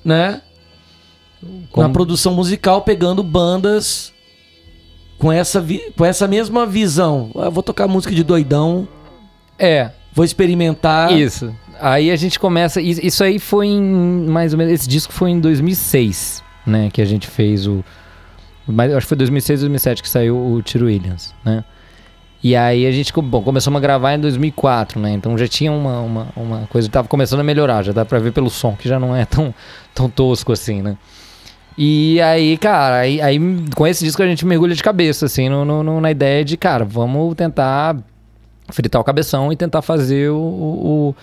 [0.04, 0.43] né?
[1.72, 1.88] Como?
[1.88, 4.14] Na produção musical, pegando bandas
[5.18, 5.66] com essa,
[5.98, 7.32] com essa mesma visão.
[7.34, 8.88] Eu ah, vou tocar música de doidão.
[9.58, 9.89] É.
[10.14, 11.12] Vou experimentar.
[11.14, 11.52] Isso.
[11.82, 12.80] Aí a gente começa.
[12.80, 13.82] Isso aí foi em.
[13.82, 14.72] Mais ou menos.
[14.72, 16.91] Esse disco foi em 2006, né?
[16.93, 17.84] Que a gente fez o.
[18.68, 21.64] Mas acho que foi 2006, 2007 que saiu o Tiro Williams, né?
[22.43, 25.11] E aí a gente bom, começamos a gravar em 2004, né?
[25.13, 28.31] Então já tinha uma, uma, uma coisa, tava começando a melhorar, já dá pra ver
[28.31, 29.53] pelo som, que já não é tão,
[29.93, 30.97] tão tosco assim, né?
[31.77, 33.39] E aí, cara, aí, aí
[33.75, 36.86] com esse disco a gente mergulha de cabeça, assim, no, no, na ideia de, cara,
[36.86, 37.97] vamos tentar
[38.71, 41.15] fritar o cabeção e tentar fazer o, o,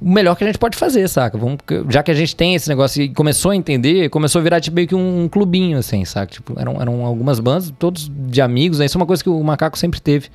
[0.00, 1.36] o, melhor que a gente pode fazer, saca?
[1.36, 4.60] Vamos, já que a gente tem esse negócio e começou a entender, começou a virar
[4.60, 6.32] tipo, meio que um, um clubinho, assim, saca?
[6.32, 8.86] Tipo, eram, eram algumas bandas, todos de amigos, né?
[8.86, 10.28] Isso é uma coisa que o Macaco sempre teve.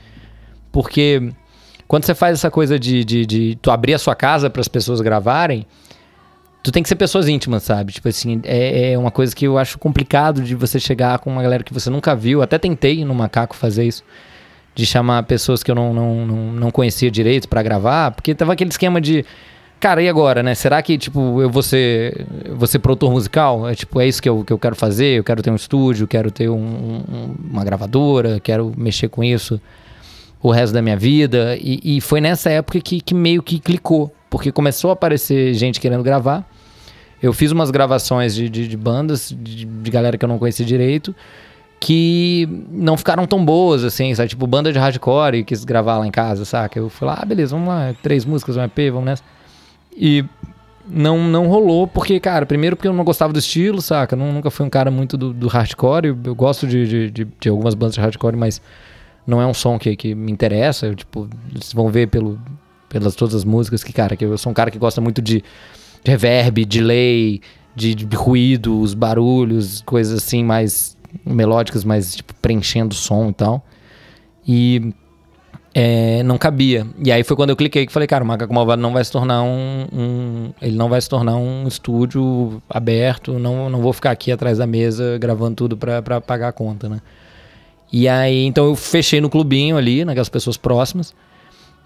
[0.71, 1.31] Porque
[1.87, 4.67] quando você faz essa coisa de, de, de tu abrir a sua casa para as
[4.67, 5.65] pessoas gravarem,
[6.63, 7.91] tu tem que ser pessoas íntimas, sabe?
[7.91, 11.41] Tipo assim, é, é, uma coisa que eu acho complicado de você chegar com uma
[11.41, 12.41] galera que você nunca viu.
[12.41, 14.03] Até tentei no Macaco fazer isso
[14.73, 18.53] de chamar pessoas que eu não, não, não, não conhecia direito para gravar, porque tava
[18.53, 19.25] aquele esquema de.
[19.81, 20.53] Cara, e agora, né?
[20.53, 23.67] Será que, tipo, eu vou ser, vou ser produtor musical?
[23.67, 25.17] É, tipo, é isso que eu, que eu quero fazer?
[25.17, 29.59] Eu quero ter um estúdio, quero ter um, um, uma gravadora, quero mexer com isso
[30.39, 31.57] o resto da minha vida.
[31.59, 35.79] E, e foi nessa época que, que meio que clicou, porque começou a aparecer gente
[35.79, 36.47] querendo gravar.
[37.19, 40.65] Eu fiz umas gravações de, de, de bandas, de, de galera que eu não conhecia
[40.65, 41.15] direito
[41.79, 44.29] que não ficaram tão boas, assim, sabe?
[44.29, 46.77] Tipo, banda de hardcore e quis gravar lá em casa, saca?
[46.77, 49.23] Eu fui lá, ah, beleza, vamos lá, três músicas, um EP, vamos nessa.
[50.01, 50.25] E
[50.89, 54.15] não, não rolou, porque, cara, primeiro porque eu não gostava do estilo, saca?
[54.15, 56.07] Não, nunca fui um cara muito do, do hardcore.
[56.07, 58.59] Eu, eu gosto de, de, de, de, algumas bandas de hardcore, mas
[59.27, 60.87] não é um som que, que me interessa.
[60.87, 62.41] Eu, tipo, vocês vão ver pelo,
[62.89, 65.43] pelas todas as músicas que, cara, que eu sou um cara que gosta muito de,
[66.03, 67.41] reverb, delay,
[67.75, 73.65] de, de ruídos, barulhos, coisas assim mais melódicas, mas tipo, preenchendo o som e tal.
[74.47, 74.93] E
[75.73, 76.85] é, não cabia.
[77.03, 79.11] E aí foi quando eu cliquei que falei, cara, o Macaco Malvado não vai se
[79.11, 84.11] tornar um, um, Ele não vai se tornar um estúdio aberto, não, não vou ficar
[84.11, 87.01] aqui atrás da mesa gravando tudo pra, pagar a conta, né?
[87.91, 91.13] E aí, então eu fechei no clubinho ali, naquelas pessoas próximas,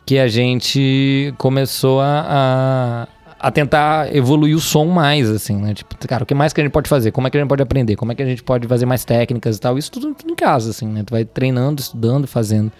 [0.05, 3.07] que a gente começou a,
[3.39, 5.73] a tentar evoluir o som mais, assim, né?
[5.73, 7.11] Tipo, cara, o que mais que a gente pode fazer?
[7.11, 7.95] Como é que a gente pode aprender?
[7.95, 9.77] Como é que a gente pode fazer mais técnicas e tal?
[9.77, 11.03] Isso tudo em casa, assim, né?
[11.03, 12.71] Tu vai treinando, estudando, fazendo.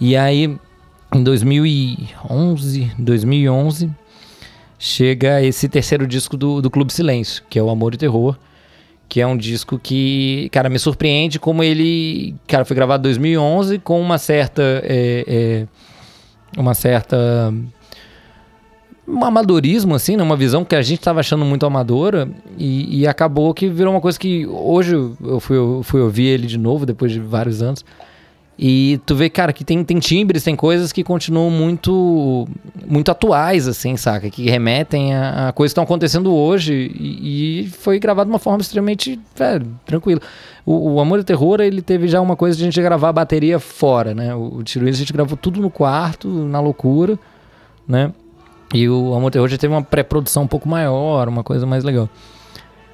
[0.00, 0.56] E aí,
[1.14, 3.90] em 2011, 2011,
[4.78, 8.36] chega esse terceiro disco do, do Clube Silêncio, que é o Amor e Terror,
[9.08, 13.78] que é um disco que, cara, me surpreende como ele, cara, foi gravado em 2011
[13.78, 15.24] com uma certa, é,
[16.56, 17.52] é, uma certa
[19.06, 20.22] um amadorismo, assim, né?
[20.22, 24.00] Uma visão que a gente estava achando muito amadora e, e, acabou que virou uma
[24.00, 27.84] coisa que hoje eu fui, eu fui ouvir ele de novo, depois de vários anos.
[28.56, 32.46] E tu vê, cara, que tem, tem timbres, tem coisas que continuam muito
[32.86, 34.30] muito atuais, assim, saca?
[34.30, 38.38] Que remetem a, a coisas que estão acontecendo hoje e, e, foi gravado de uma
[38.38, 40.20] forma extremamente, velho, tranquila.
[40.64, 43.12] O, o, Amor e Terror, ele teve já uma coisa de a gente gravar a
[43.12, 44.32] bateria fora, né?
[44.34, 47.18] O, o Tiro a gente gravou tudo no quarto, na loucura,
[47.88, 48.12] né?
[48.72, 52.08] E o Amor Terror já teve uma pré-produção um pouco maior, uma coisa mais legal.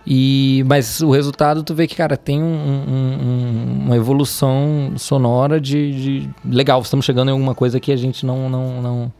[0.07, 5.93] E, mas o resultado, tu vê que, cara, tem um, um, uma evolução sonora de,
[5.93, 8.49] de, Legal, estamos chegando em alguma coisa que a gente não.
[8.49, 9.13] não, não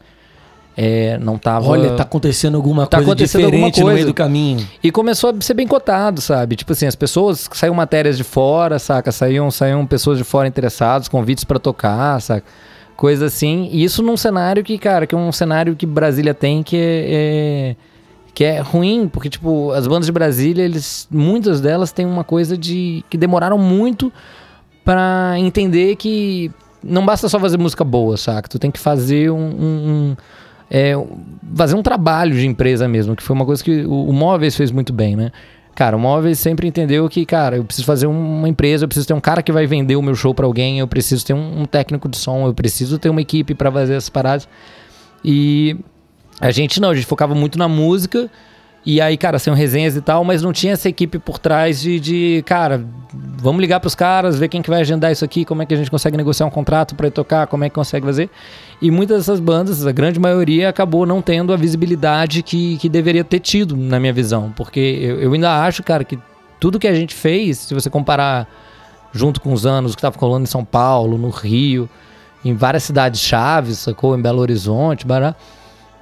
[0.75, 1.67] é, não tava.
[1.67, 3.89] Olha, tá acontecendo alguma tá coisa acontecendo diferente alguma coisa.
[3.89, 4.67] no meio do caminho.
[4.81, 6.55] E começou a ser bem cotado, sabe?
[6.55, 9.11] Tipo assim, as pessoas saíam matérias de fora, saca?
[9.11, 12.45] Saíam, saíam pessoas de fora interessadas, convites para tocar, saca?
[13.01, 13.67] coisa assim.
[13.71, 17.05] E isso num cenário que, cara, que é um cenário que Brasília tem que é,
[17.09, 17.75] é,
[18.41, 22.57] que é ruim, porque, tipo, as bandas de Brasília, eles, muitas delas têm uma coisa
[22.57, 23.05] de.
[23.07, 24.11] que demoraram muito
[24.83, 26.49] para entender que
[26.83, 28.49] não basta só fazer música boa, saca?
[28.49, 30.15] Tu tem que fazer um, um, um
[30.71, 30.93] é,
[31.55, 34.71] fazer um trabalho de empresa mesmo, que foi uma coisa que o, o Móveis fez
[34.71, 35.31] muito bem, né?
[35.75, 39.13] Cara, o Móveis sempre entendeu que, cara, eu preciso fazer uma empresa, eu preciso ter
[39.13, 41.65] um cara que vai vender o meu show para alguém, eu preciso ter um, um,
[41.65, 44.49] técnico de som, eu preciso ter uma equipe para fazer essas paradas.
[45.23, 45.77] E
[46.41, 48.29] a gente não, a gente focava muito na música.
[48.83, 51.99] E aí, cara, são resenhas e tal, mas não tinha essa equipe por trás de,
[51.99, 52.83] de cara,
[53.13, 55.77] vamos ligar pros caras, ver quem que vai agendar isso aqui, como é que a
[55.77, 58.27] gente consegue negociar um contrato para tocar, como é que consegue fazer.
[58.81, 63.23] E muitas dessas bandas, a grande maioria, acabou não tendo a visibilidade que, que deveria
[63.23, 64.51] ter tido, na minha visão.
[64.55, 66.17] Porque eu, eu ainda acho, cara, que
[66.59, 68.47] tudo que a gente fez, se você comparar
[69.13, 71.87] junto com os anos que estava rolando em São Paulo, no Rio,
[72.43, 74.17] em várias cidades chaves, sacou?
[74.17, 75.35] Em Belo Horizonte, bará,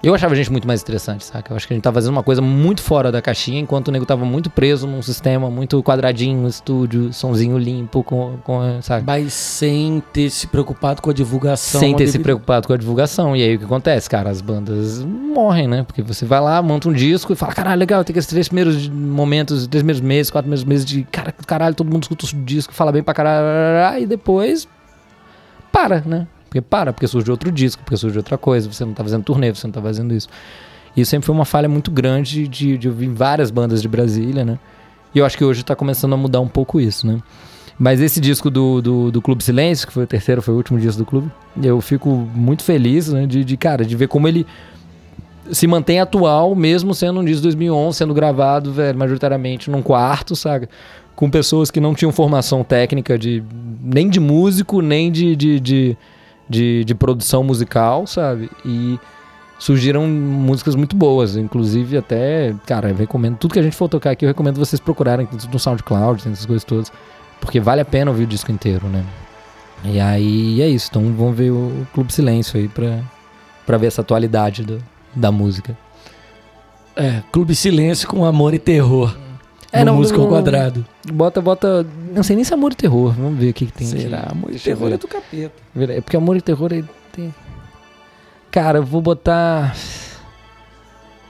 [0.02, 1.52] Eu achava a gente muito mais interessante, saca?
[1.52, 3.92] Eu acho que a gente tava fazendo uma coisa muito fora da caixinha, enquanto o
[3.92, 9.04] nego tava muito preso num sistema muito quadradinho, estúdio, sonzinho limpo, com, com saca?
[9.06, 11.82] Mas sem ter se preocupado com a divulgação.
[11.82, 13.36] Sem ter se preocupado com a divulgação.
[13.36, 14.30] E aí o que acontece, cara?
[14.30, 15.84] As bandas morrem, né?
[15.84, 18.88] Porque você vai lá, monta um disco e fala, caralho, legal, tem aqueles três primeiros
[18.88, 22.74] momentos, três primeiros meses, quatro primeiros meses de cara, caralho, todo mundo escuta o disco,
[22.74, 24.66] fala bem pra caralho, e depois
[25.74, 26.26] para, né?
[26.50, 29.54] Porque para, porque surge outro disco, porque surge outra coisa, você não tá fazendo turnê,
[29.54, 30.28] você não tá fazendo isso.
[30.98, 34.60] E sempre foi uma falha muito grande de, de ouvir várias bandas de Brasília, né?
[35.14, 37.22] E eu acho que hoje tá começando a mudar um pouco isso, né?
[37.78, 40.78] Mas esse disco do, do, do, Clube Silêncio, que foi o terceiro, foi o último
[40.80, 41.32] disco do clube,
[41.64, 43.26] eu fico muito feliz, né?
[43.26, 44.46] De, de, cara, de ver como ele
[45.52, 50.36] se mantém atual, mesmo sendo um disco de 2011, sendo gravado, velho, majoritariamente num quarto,
[50.36, 50.68] sabe?
[51.16, 53.44] Com pessoas que não tinham formação técnica de
[53.82, 55.98] nem de músico, nem de, de, de
[56.50, 58.50] de, de produção musical, sabe?
[58.66, 59.00] E
[59.60, 64.12] surgiram músicas muito boas, inclusive até, cara, eu recomendo, tudo que a gente for tocar
[64.12, 66.92] aqui, eu recomendo vocês procurarem no SoundCloud, essas coisas todas,
[67.42, 69.04] porque vale a pena ouvir o disco inteiro, né?
[69.84, 73.02] E aí é isso, então vamos ver o Clube Silêncio aí pra,
[73.66, 74.82] pra ver essa atualidade do,
[75.14, 75.78] da música.
[76.96, 79.16] É, Clube Silêncio com amor e terror.
[79.72, 80.86] É, no não, música ao quadrado.
[81.14, 81.86] Bota, bota.
[82.12, 83.14] Não sei nem se é amor e terror.
[83.14, 84.20] Vamos ver o que, que tem Será?
[84.20, 84.32] aqui.
[84.32, 85.54] Amor e terror é do capeta.
[85.76, 87.34] É porque amor e terror ele tem.
[88.52, 89.76] Cara, eu vou botar.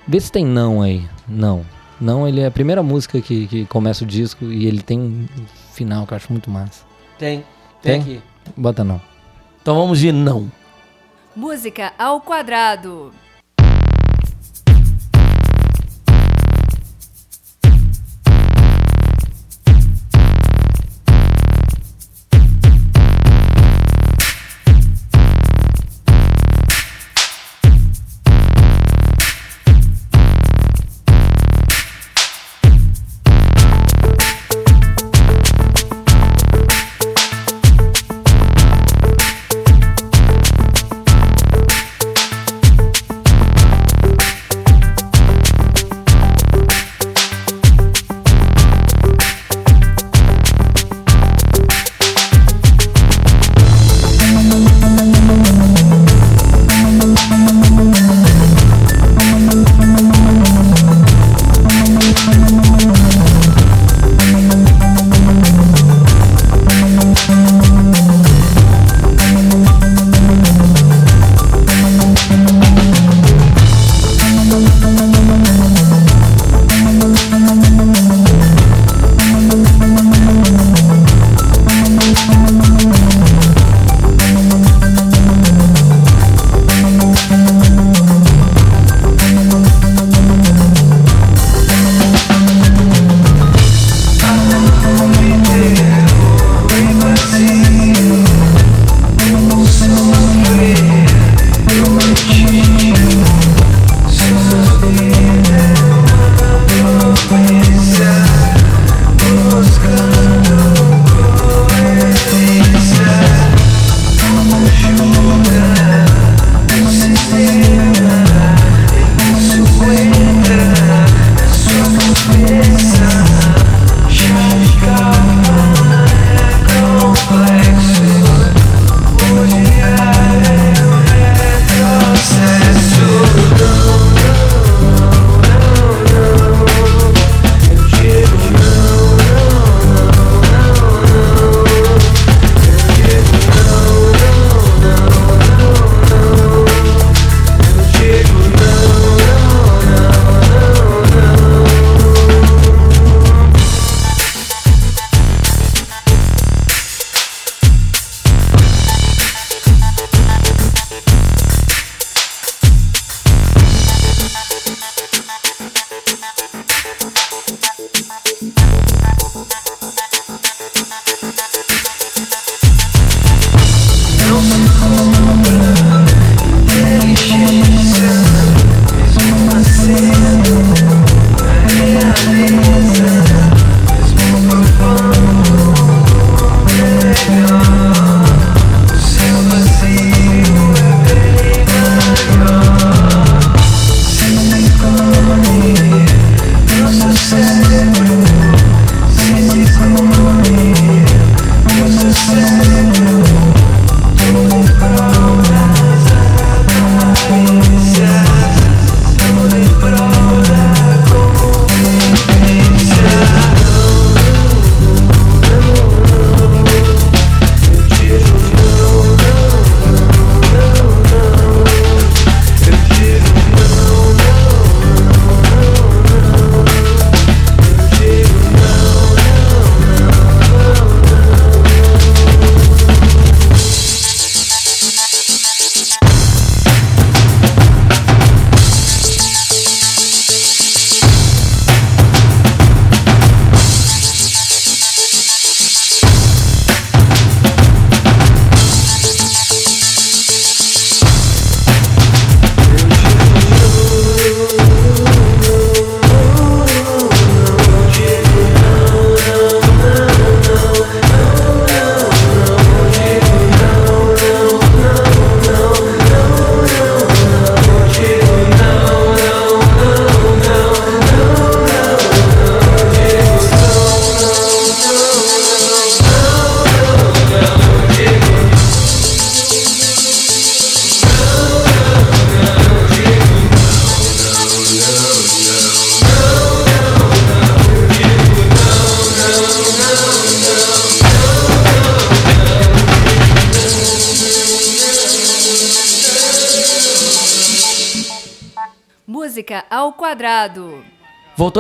[0.08, 1.06] Vê se tem não aí.
[1.28, 1.66] Não.
[2.00, 5.28] Não, ele é a primeira música que, que começa o disco e ele tem um
[5.74, 6.86] final que eu acho muito massa.
[7.18, 7.44] Tem.
[7.82, 8.02] Tem, tem?
[8.02, 8.22] aqui.
[8.56, 9.02] Bota não.
[9.62, 10.50] Então vamos de não.
[11.36, 13.12] Música ao quadrado.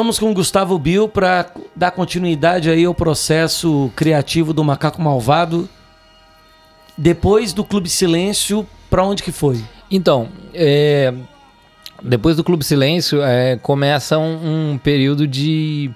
[0.09, 5.69] Voltamos com o Gustavo Bill para dar continuidade aí ao processo criativo do Macaco Malvado.
[6.97, 9.63] Depois do Clube Silêncio, para onde que foi?
[9.91, 11.13] Então, é,
[12.01, 15.91] depois do Clube Silêncio, é, começa um, um, período de.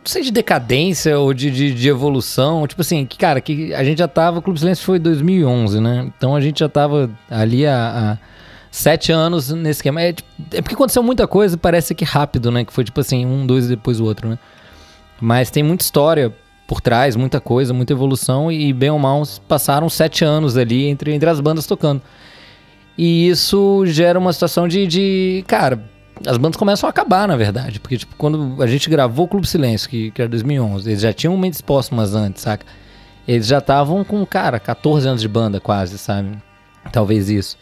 [0.00, 2.66] Não sei, de decadência ou de, de, de, evolução.
[2.66, 4.40] Tipo assim, que, cara, que a gente já tava.
[4.40, 6.10] O Clube Silêncio foi em 2011, né?
[6.16, 8.31] Então a gente já tava ali a, a
[8.72, 10.00] sete anos nesse esquema.
[10.00, 12.64] É, tipo, é, porque aconteceu muita coisa, parece que rápido, né?
[12.64, 14.38] Que foi tipo assim, um, dois e depois o outro, né?
[15.20, 16.34] Mas tem muita história
[16.66, 21.12] por trás, muita coisa, muita evolução, e bem ou mal passaram sete anos ali entre,
[21.12, 22.00] entre as bandas tocando.
[22.96, 25.44] E isso gera uma situação de, de.
[25.46, 25.84] Cara,
[26.26, 27.78] as bandas começam a acabar, na verdade.
[27.78, 31.12] Porque, tipo, quando a gente gravou o Clube Silêncio, que, que era 2011, eles já
[31.12, 32.64] tinham Mentes Póstumas antes, saca?
[33.28, 36.38] Eles já estavam com, cara, 14 anos de banda quase, sabe?
[36.90, 37.56] Talvez isso.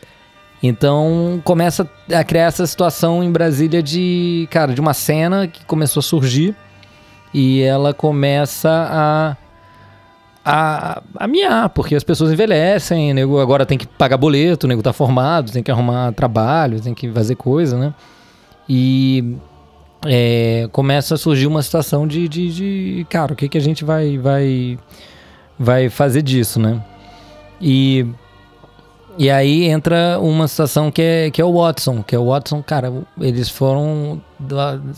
[0.62, 6.00] Então começa a criar essa situação em Brasília de, cara, de uma cena que começou
[6.00, 6.54] a surgir
[7.32, 9.36] e ela começa a
[10.44, 14.82] a, a miar, porque as pessoas envelhecem, nego agora tem que pagar boleto, o nego
[14.82, 17.94] tá formado, tem que arrumar trabalho, tem que fazer coisa, né?
[18.68, 19.36] E
[20.06, 23.84] é, começa a surgir uma situação de, de, de, cara, o que, que a gente
[23.84, 24.78] vai, vai,
[25.58, 26.82] vai fazer disso, né?
[27.60, 28.06] E
[29.18, 32.62] e aí entra uma situação que é, que é o Watson, que é o Watson,
[32.62, 34.20] cara, eles foram.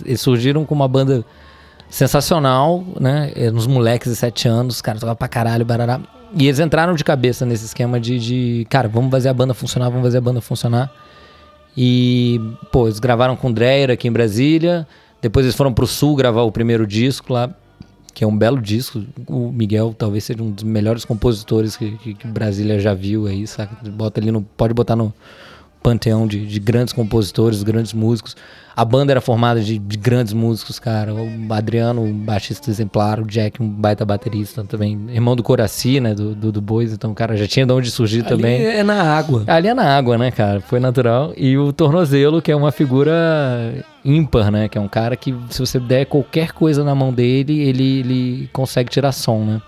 [0.05, 1.25] Eles surgiram com uma banda
[1.89, 3.33] sensacional, né?
[3.53, 6.01] Nos moleques de 7 anos, cara, tocava pra caralho, barará.
[6.35, 9.91] E eles entraram de cabeça nesse esquema de, de, cara, vamos fazer a banda funcionar,
[9.91, 10.91] vamos fazer a banda funcionar.
[11.77, 12.41] E,
[12.71, 14.87] pô, eles gravaram com o Dreyer aqui em Brasília.
[15.21, 17.55] Depois eles foram pro sul gravar o primeiro disco lá
[18.15, 19.03] que é um belo disco.
[19.27, 23.47] O Miguel talvez seja um dos melhores compositores que, que, que Brasília já viu aí,
[23.47, 23.77] saca?
[23.91, 25.13] Bota ali no, pode botar no
[25.83, 28.37] panteão de, de grandes compositores, grandes músicos.
[28.75, 31.13] A banda era formada de, de, grandes músicos, cara.
[31.13, 34.99] O Adriano, um baixista exemplar, o Jack, um baita baterista também.
[35.11, 36.15] Irmão do Coraci, né?
[36.15, 36.91] Do, do, do Bois.
[36.93, 38.65] Então, cara, já tinha de onde surgir Ali também.
[38.65, 39.45] é na água.
[39.47, 40.63] Ali é na água, né, cara?
[40.63, 41.35] Foi natural.
[41.37, 43.13] E o Tornozelo, que é uma figura
[44.03, 44.69] ímpar, né?
[44.69, 48.51] Que é um cara que, se você der qualquer coisa na mão dele, ele, ele
[48.55, 49.61] consegue tirar som, né?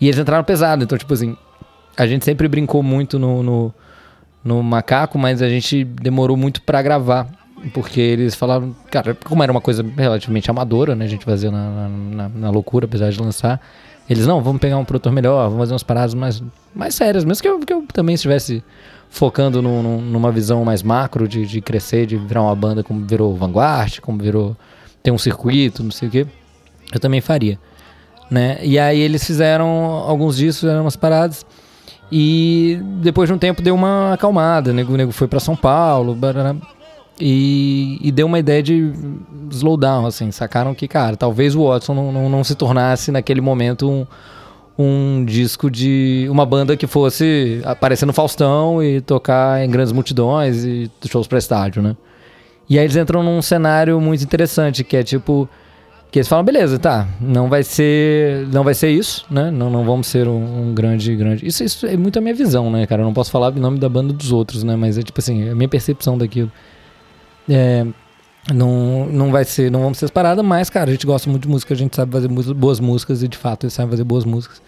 [0.00, 0.84] E eles entraram pesado.
[0.84, 1.36] Então, tipo assim,
[1.96, 3.74] a gente sempre brincou muito no, no,
[4.46, 7.26] no Macaco, mas a gente demorou muito para gravar
[7.74, 11.04] porque eles falavam, cara, como era uma coisa relativamente amadora, né?
[11.04, 13.60] A gente fazia na, na, na loucura, apesar de lançar.
[14.08, 16.40] Eles, não, vamos pegar um produtor melhor, vamos fazer umas paradas mais,
[16.72, 18.62] mais sérias, mesmo que eu, que eu também estivesse
[19.08, 23.04] focando no, no, numa visão mais macro de, de crescer, de virar uma banda como
[23.04, 24.56] virou Vanguard, como virou.
[25.02, 26.26] tem um circuito, não sei o quê.
[26.92, 27.58] Eu também faria.
[28.30, 28.58] Né?
[28.62, 31.44] E aí eles fizeram alguns discos, fizeram umas paradas.
[32.10, 34.70] E depois de um tempo deu uma acalmada.
[34.70, 36.54] O nego, o nego foi para São Paulo, barará,
[37.18, 38.92] e, e, deu uma ideia de
[39.50, 43.88] slowdown, assim, sacaram que, cara, talvez o Watson não, não, não se tornasse naquele momento
[43.88, 44.06] um,
[44.78, 50.62] um, disco de uma banda que fosse aparecer no Faustão e tocar em grandes multidões
[50.62, 51.96] e shows para estádio, né?
[52.68, 55.48] E aí eles entram num cenário muito interessante, que é tipo
[56.16, 59.50] que eles falam, beleza, tá, não vai ser, não vai ser isso, né?
[59.50, 61.46] Não, não vamos ser um, um, grande, grande.
[61.46, 63.02] Isso, isso é muito a minha visão, né, cara?
[63.02, 64.76] Eu não posso falar em nome da banda dos outros, né?
[64.76, 66.50] Mas é tipo assim, é a minha percepção daquilo.
[67.46, 67.84] É,
[68.50, 71.48] não, não vai ser, não vamos ser paradas, mas, cara, a gente gosta muito de
[71.50, 74.62] música, a gente sabe fazer boas músicas e de fato eles sabem fazer boas músicas.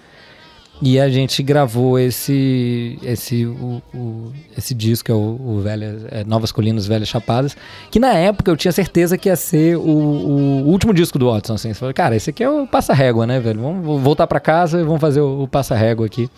[0.81, 6.24] E a gente gravou esse esse o, o esse disco, é o, o Velha, é
[6.24, 7.57] Novas Colinas, Velhas Chapadas,
[7.91, 11.55] que na época eu tinha certeza que ia ser o, o último disco do Watson,
[11.55, 11.68] assim.
[11.68, 13.61] Você falou, cara, esse aqui é o Passa-Régua, né, velho?
[13.61, 16.31] Vamos voltar para casa e vamos fazer o, o Passa-Régua aqui.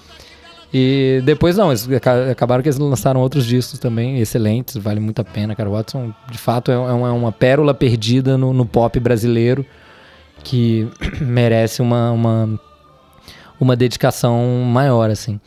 [0.72, 1.88] E depois não, eles
[2.30, 5.68] acabaram que eles lançaram outros discos também, excelentes, vale muito a pena, cara.
[5.68, 9.66] O Watson, de fato, é, uma, é uma pérola perdida no, no, pop brasileiro
[10.44, 10.88] que
[11.20, 12.60] merece uma, uma,
[13.60, 15.38] uma dedicação maior, assim.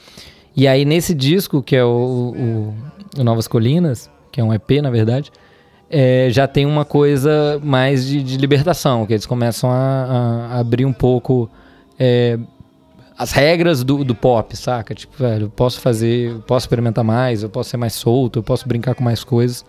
[0.55, 2.73] E aí, nesse disco, que é o,
[3.17, 5.31] o, o Novas Colinas, que é um EP, na verdade,
[5.89, 10.85] é, já tem uma coisa mais de, de libertação, que eles começam a, a abrir
[10.85, 11.49] um pouco
[11.99, 12.37] é,
[13.17, 14.93] as regras do, do pop, saca?
[14.93, 18.43] Tipo, velho, eu posso fazer, eu posso experimentar mais, eu posso ser mais solto, eu
[18.43, 19.65] posso brincar com mais coisas.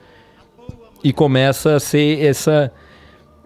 [1.03, 2.73] E começa a ser essa,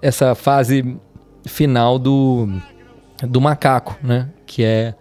[0.00, 0.96] essa fase
[1.44, 2.48] final do,
[3.22, 4.28] do macaco, né?
[4.48, 4.94] Que é,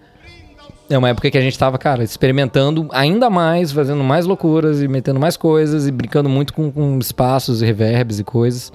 [0.89, 4.87] é uma época que a gente tava, cara, experimentando ainda mais, fazendo mais loucuras e
[4.87, 8.73] metendo mais coisas e brincando muito com, com espaços e reverbs e coisas.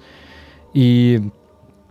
[0.74, 1.20] E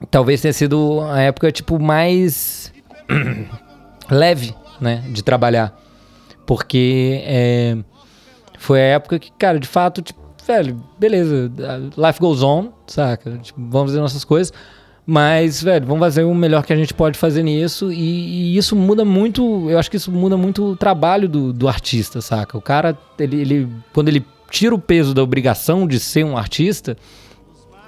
[0.10, 2.74] talvez tenha sido a época, tipo, mais
[4.10, 5.80] leve, né, de trabalhar.
[6.46, 7.78] Porque é,
[8.58, 11.52] foi a época que, cara, de fato, tipo, velho, beleza,
[11.96, 13.38] life goes on, saca?
[13.38, 14.52] Tipo, vamos fazer nossas coisas.
[15.06, 17.92] Mas, velho, vamos fazer o melhor que a gente pode fazer nisso.
[17.92, 19.70] E, e, isso muda muito.
[19.70, 22.58] Eu acho que isso muda muito o trabalho do, do artista, saca?
[22.58, 26.96] O cara, ele, ele, quando ele tira o peso da obrigação de ser um artista,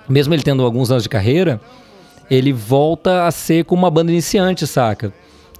[0.09, 1.61] mesmo ele tendo alguns anos de carreira,
[2.29, 5.13] ele volta a ser como uma banda iniciante, saca?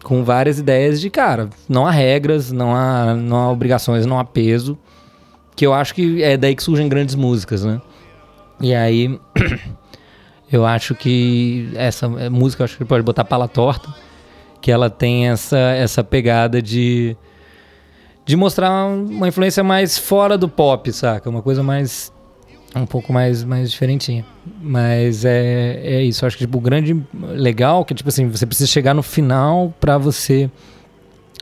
[0.04, 4.26] Com várias ideias de, cara, não há regras, não há, não há obrigações, não há
[4.26, 4.78] peso.
[5.56, 7.80] Que eu acho que é daí que surgem grandes músicas, né?
[8.60, 9.20] E aí.
[10.56, 13.94] Eu acho que essa música, eu acho que pode botar pala torta,
[14.62, 17.18] que ela tem essa, essa pegada de
[18.26, 21.30] de mostrar uma influência mais fora do pop, saca?
[21.30, 22.12] Uma coisa mais
[22.76, 24.26] um pouco mais mais diferentinha.
[24.62, 28.46] Mas é, é isso, eu acho que tipo, o grande legal que tipo assim, você
[28.46, 30.50] precisa chegar no final para você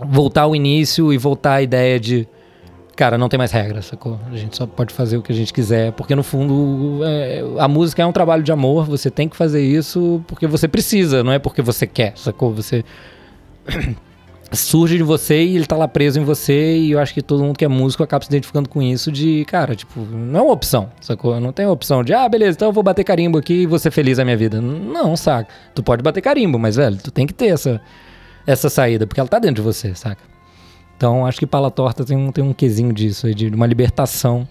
[0.04, 2.28] voltar ao início e voltar à ideia de
[2.96, 4.20] cara, não tem mais regras, sacou?
[4.32, 7.68] A gente só pode fazer o que a gente quiser, porque no fundo é, a
[7.68, 11.32] música é um trabalho de amor, você tem que fazer isso porque você precisa, não
[11.32, 12.54] é porque você quer, sacou?
[12.54, 12.84] Você
[14.52, 17.44] surge de você e ele tá lá preso em você e eu acho que todo
[17.44, 20.54] mundo que é músico acaba se identificando com isso de, cara, tipo, não é uma
[20.54, 21.40] opção, sacou?
[21.40, 23.92] Não tem opção de, ah, beleza, então eu vou bater carimbo aqui e vou ser
[23.92, 24.62] feliz a minha vida.
[24.62, 25.50] Não, saca?
[25.74, 27.82] Tu pode bater carimbo, mas, velho, tu tem que ter essa,
[28.46, 30.31] essa saída, porque ela tá dentro de você, saca?
[31.02, 34.48] Então acho que Pala Torta tem um, tem um quesinho disso, aí, de uma libertação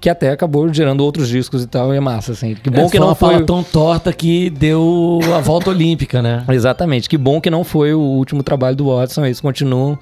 [0.00, 2.56] que até acabou gerando outros discos e tal, e é massa, assim.
[2.56, 3.44] Que bom é, que não foi...
[3.44, 6.44] tão torta que deu a volta olímpica, né?
[6.50, 7.08] Exatamente.
[7.08, 9.96] Que bom que não foi o último trabalho do Watson, eles continuam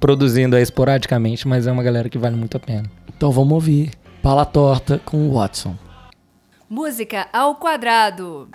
[0.00, 2.84] produzindo aí esporadicamente, mas é uma galera que vale muito a pena.
[3.14, 3.90] Então vamos ouvir
[4.22, 5.76] Pala Torta com o Watson.
[6.66, 8.48] Música ao quadrado.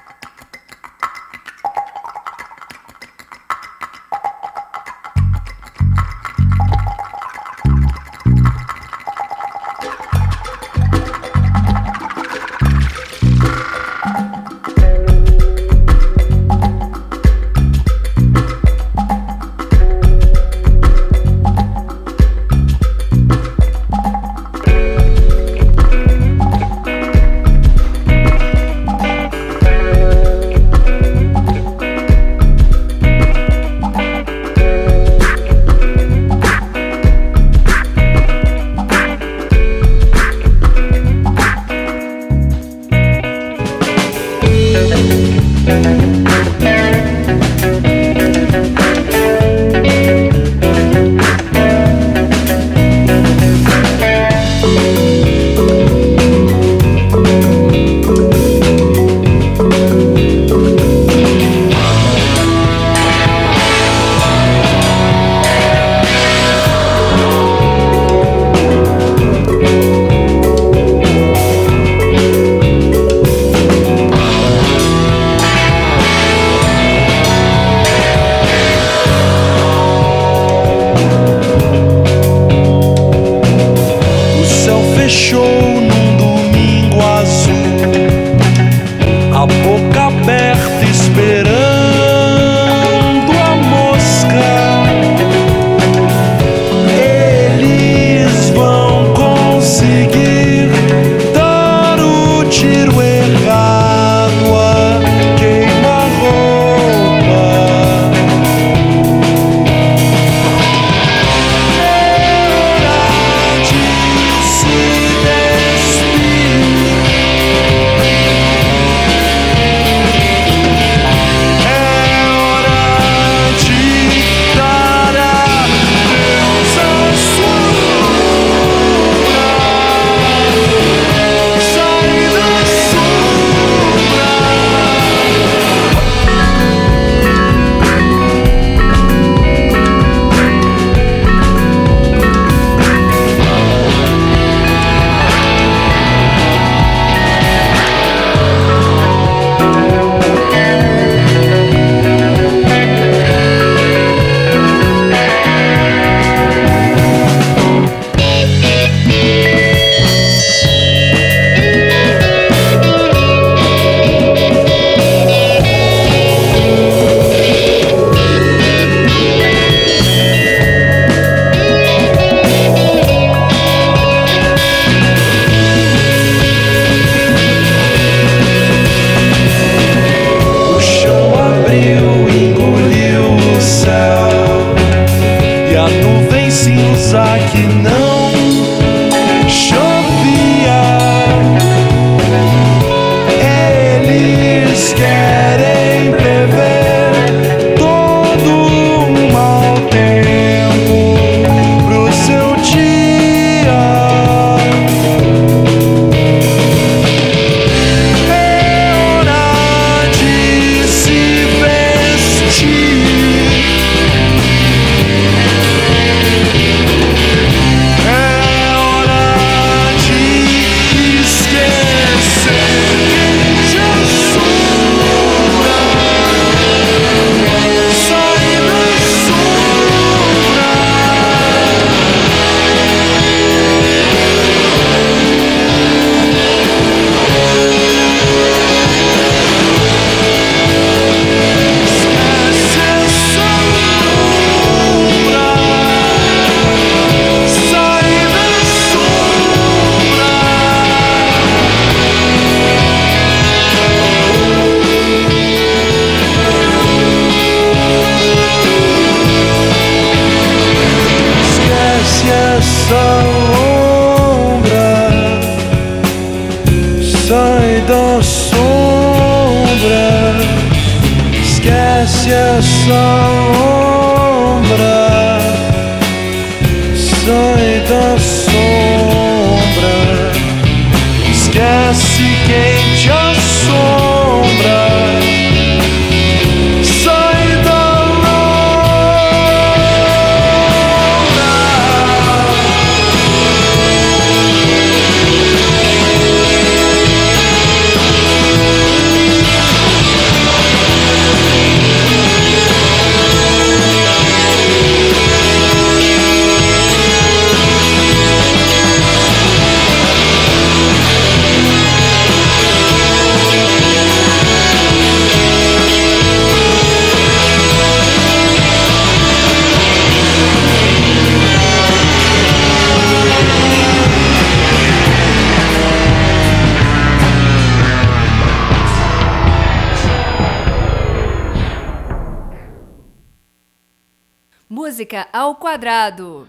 [335.72, 336.48] Quadrado.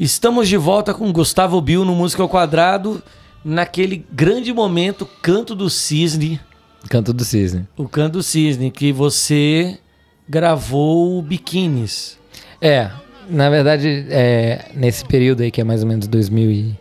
[0.00, 3.00] Estamos de volta com Gustavo Bill no Música ao Quadrado,
[3.44, 6.40] naquele grande momento, Canto do Cisne.
[6.88, 7.68] Canto do Cisne.
[7.76, 9.78] O Canto do Cisne, que você
[10.28, 12.18] gravou biquínis.
[12.60, 12.90] É,
[13.30, 16.78] na verdade, é, nesse período aí que é mais ou menos 2000 e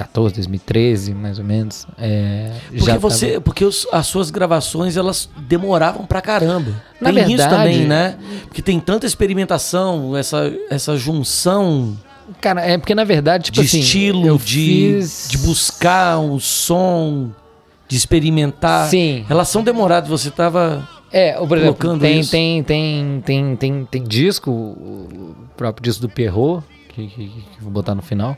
[0.00, 1.86] 2014, 2013, mais ou menos.
[1.98, 3.40] É, porque já você, tava...
[3.40, 6.82] porque os, as suas gravações elas demoravam pra caramba.
[7.00, 8.16] Na tem verdade, isso também, né?
[8.44, 11.96] Porque tem tanta experimentação, essa, essa junção.
[12.40, 15.28] Cara, é porque na verdade, tipo de assim, estilo, de, fiz...
[15.28, 17.30] de buscar um som,
[17.88, 18.88] de experimentar.
[18.88, 19.26] Sim.
[19.28, 22.30] Elas são demoradas, você tava é, por exemplo, tem, isso.
[22.30, 27.72] tem, tem, tem, tem, tem disco, o próprio disco do Perrault, que, que, que vou
[27.72, 28.36] botar no final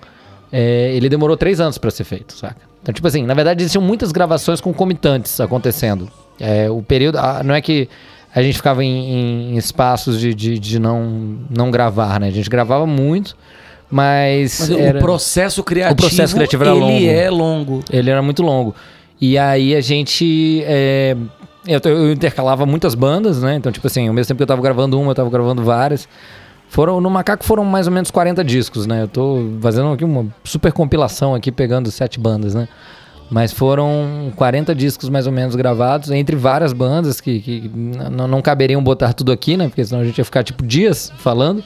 [0.53, 2.61] é, ele demorou três anos para ser feito, saca?
[2.83, 6.11] Então, tipo assim, na verdade existiam muitas gravações concomitantes acontecendo.
[6.39, 7.19] É, o período.
[7.45, 7.89] não é que
[8.35, 12.29] a gente ficava em, em espaços de, de, de, não, não gravar, né?
[12.29, 13.37] A gente gravava muito,
[13.91, 14.69] mas.
[14.69, 15.95] mas era, o processo criativo.
[15.95, 16.97] O processo criativo era ele longo.
[16.97, 17.85] Ele é longo.
[17.91, 18.75] Ele era muito longo.
[19.21, 20.65] E aí a gente.
[20.67, 21.17] É,
[21.67, 23.55] eu, eu, intercalava muitas bandas, né?
[23.55, 26.09] Então, tipo assim, ao mesmo tempo que eu tava gravando uma, eu tava gravando várias.
[26.73, 29.03] Foram, no Macaco foram mais ou menos 40 discos, né?
[29.03, 32.67] Eu tô fazendo aqui uma super compilação aqui, pegando sete bandas, né?
[33.31, 37.71] Mas foram 40 discos mais ou menos gravados, entre várias bandas que, que
[38.11, 39.69] não, não caberiam botar tudo aqui, né?
[39.69, 41.63] Porque senão a gente ia ficar tipo dias falando.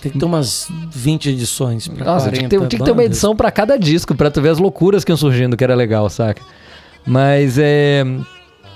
[0.00, 3.04] Tem que ter umas 20 edições pra Nossa, tinha que ter, tinha que ter uma
[3.04, 6.08] edição para cada disco, para tu ver as loucuras que iam surgindo, que era legal,
[6.08, 6.40] saca?
[7.06, 8.06] Mas é.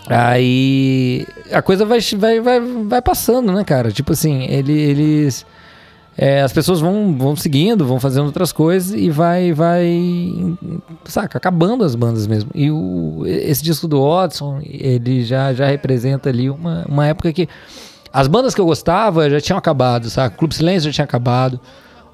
[0.06, 3.90] Aí a coisa vai, vai, vai, vai passando, né, cara?
[3.90, 5.46] Tipo assim, ele, eles
[6.22, 9.98] é, as pessoas vão, vão seguindo, vão fazendo outras coisas e vai, vai,
[11.06, 12.50] saca, acabando as bandas mesmo.
[12.54, 17.48] E o, esse disco do Watson, ele já, já representa ali uma, uma época que
[18.12, 20.36] as bandas que eu gostava já tinham acabado, saca?
[20.36, 21.58] Clube Silêncio já tinha acabado.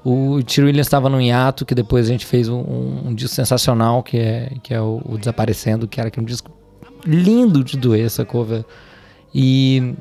[0.05, 2.63] O Tiro Williams estava no hiato, que depois a gente fez um,
[3.07, 6.25] um, disco sensacional, que é, que é o, o Desaparecendo, que era que é um
[6.25, 6.49] disco
[7.05, 8.63] lindo de doer, essa cover.
[9.35, 9.95] E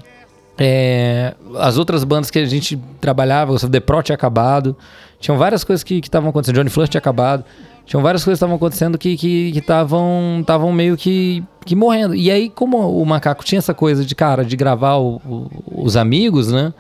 [0.59, 4.77] é, as outras bandas que a gente trabalhava, o The Pro tinha acabado,
[5.21, 7.45] tinham várias coisas que estavam acontecendo, Johnny Flush tinha acabado,
[7.85, 9.11] tinham várias coisas que estavam acontecendo que
[9.55, 12.15] estavam que, que meio que, que morrendo.
[12.15, 15.51] E aí, como o Macaco tinha essa coisa de, cara, de gravar o, o,
[15.85, 16.75] os amigos, né?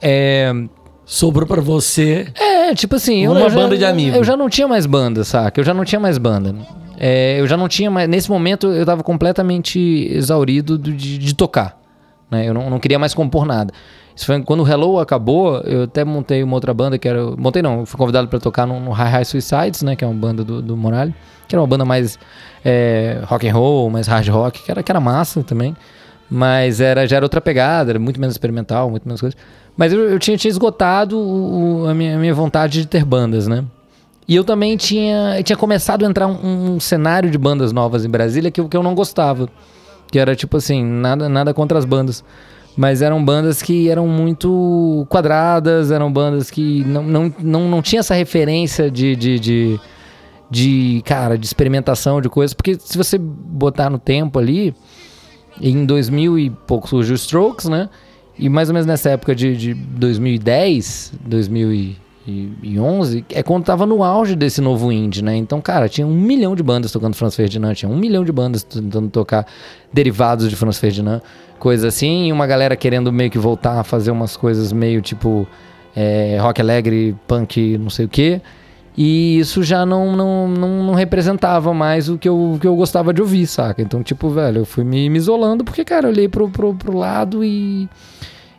[0.00, 0.52] É,
[1.06, 2.28] Sobrou para você.
[2.34, 3.26] É, tipo assim.
[3.26, 4.16] Uma eu, banda já, de amigos.
[4.16, 5.60] Eu já não tinha mais banda, saca?
[5.60, 6.54] Eu já não tinha mais banda.
[6.98, 8.08] É, eu já não tinha mais.
[8.08, 11.78] Nesse momento eu tava completamente exaurido de, de tocar.
[12.34, 12.48] Né?
[12.48, 13.72] Eu não, não queria mais compor nada.
[14.14, 17.34] Isso foi quando o Hello acabou, eu até montei uma outra banda que era.
[17.36, 19.96] Montei não, fui convidado para tocar no, no High High Suicides, né?
[19.96, 21.14] Que é uma banda do, do Morale.
[21.48, 22.18] Que era uma banda mais
[22.64, 25.76] é, rock and roll, mais hard rock, que era, que era massa também.
[26.30, 29.36] Mas era, já era outra pegada, era muito menos experimental, muito menos coisa.
[29.76, 33.48] Mas eu, eu tinha, tinha esgotado o, a, minha, a, minha, vontade de ter bandas,
[33.48, 33.64] né?
[34.26, 38.08] E eu também tinha, tinha começado a entrar um, um cenário de bandas novas em
[38.08, 39.48] Brasília que, que eu não gostava.
[40.14, 42.22] Que era tipo assim, nada, nada contra as bandas.
[42.76, 47.98] Mas eram bandas que eram muito quadradas, eram bandas que não, não, não, não tinha
[47.98, 49.80] essa referência de, de, de,
[50.48, 52.54] de, cara, de experimentação de coisas.
[52.54, 54.72] Porque se você botar no tempo ali,
[55.60, 57.88] em 2000 e pouco surgiu Strokes, né?
[58.38, 61.96] E mais ou menos nessa época de, de 2010, 2000 e
[62.26, 65.36] 2011, é quando tava no auge desse novo indie, né?
[65.36, 68.62] Então, cara, tinha um milhão de bandas tocando Franz Ferdinand, tinha um milhão de bandas
[68.62, 69.46] tentando tocar
[69.92, 71.20] derivados de Franz Ferdinand,
[71.58, 75.46] coisa assim, e uma galera querendo meio que voltar a fazer umas coisas meio tipo
[75.94, 78.40] é, rock alegre, punk, não sei o quê.
[78.96, 82.76] E isso já não, não, não, não, representava mais o que, eu, o que eu
[82.76, 83.82] gostava de ouvir, saca?
[83.82, 86.96] Então, tipo, velho, eu fui me, me isolando porque, cara, eu olhei pro, pro, pro
[86.96, 87.88] lado e,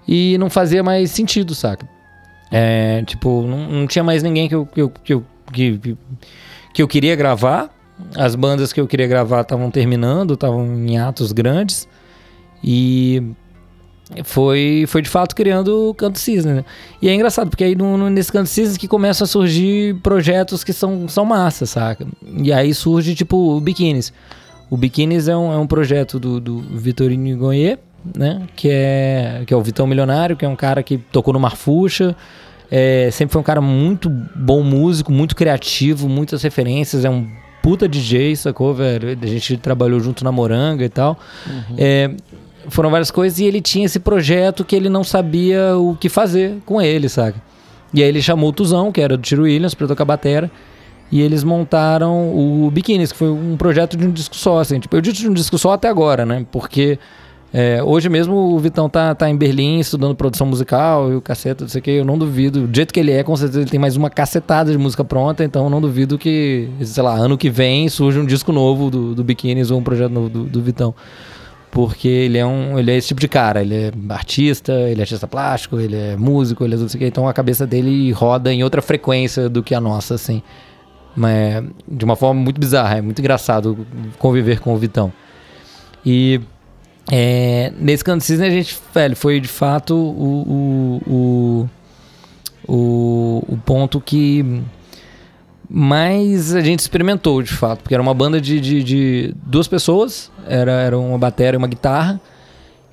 [0.05, 1.87] e não fazia mais sentido, saca?
[2.51, 5.97] É, tipo, não, não tinha mais ninguém que eu, que, eu, que, eu, que,
[6.73, 7.69] que eu queria gravar.
[8.15, 11.87] As bandas que eu queria gravar estavam terminando, estavam em atos grandes.
[12.63, 13.23] E
[14.23, 16.53] foi, foi de fato criando o Canto Cisne.
[16.53, 16.65] Né?
[17.01, 20.63] E é engraçado, porque aí no, no, nesse Canto Cisne que começam a surgir projetos
[20.63, 22.05] que são, são massa, saca?
[22.23, 24.13] E aí surge tipo o Biquínis.
[24.69, 27.79] O Biquínis é um, é um projeto do, do Vitorino Goyer,
[28.15, 28.43] né?
[28.55, 32.15] Que é, que é o Vitão Milionário, que é um cara que tocou no Marfuxa.
[32.69, 37.05] É, sempre foi um cara muito bom músico, muito criativo, muitas referências.
[37.05, 37.27] É um
[37.61, 39.17] puta DJ, sacou, velho?
[39.21, 41.17] A gente trabalhou junto na Moranga e tal.
[41.47, 41.75] Uhum.
[41.77, 42.11] É,
[42.67, 46.57] foram várias coisas e ele tinha esse projeto que ele não sabia o que fazer
[46.65, 47.35] com ele, sabe?
[47.93, 50.51] E aí ele chamou o Tuzão, que era do Tiro Williams, pra tocar batera.
[51.11, 54.79] E eles montaram o Bikinis, que foi um projeto de um disco só, assim.
[54.79, 56.45] Tipo, eu disse de um disco só até agora, né?
[56.51, 56.99] Porque
[57.57, 61.63] é, hoje mesmo o Vitão tá, tá em Berlim estudando produção musical e o caceta,
[61.63, 61.91] não sei o que.
[61.91, 62.67] Eu não duvido.
[62.67, 65.41] Do jeito que ele é, com certeza ele tem mais uma cacetada de música pronta.
[65.41, 69.15] Então eu não duvido que, sei lá, ano que vem surge um disco novo do,
[69.15, 70.93] do Bikinis ou um projeto novo do, do Vitão
[71.71, 75.03] porque ele é um ele é esse tipo de cara ele é artista ele é
[75.03, 78.53] artista plástico ele é músico ele é tudo isso aqui, então a cabeça dele roda
[78.53, 80.41] em outra frequência do que a nossa assim
[81.13, 83.85] mas de uma forma muito bizarra é muito engraçado
[84.17, 85.11] conviver com o Vitão
[86.05, 86.39] e
[87.11, 91.69] é, nesse canto cisne a gente velho foi de fato o, o,
[92.67, 94.63] o, o, o ponto que
[95.69, 100.31] mas a gente experimentou de fato, porque era uma banda de, de, de duas pessoas,
[100.47, 102.21] era, era uma bateria e uma guitarra.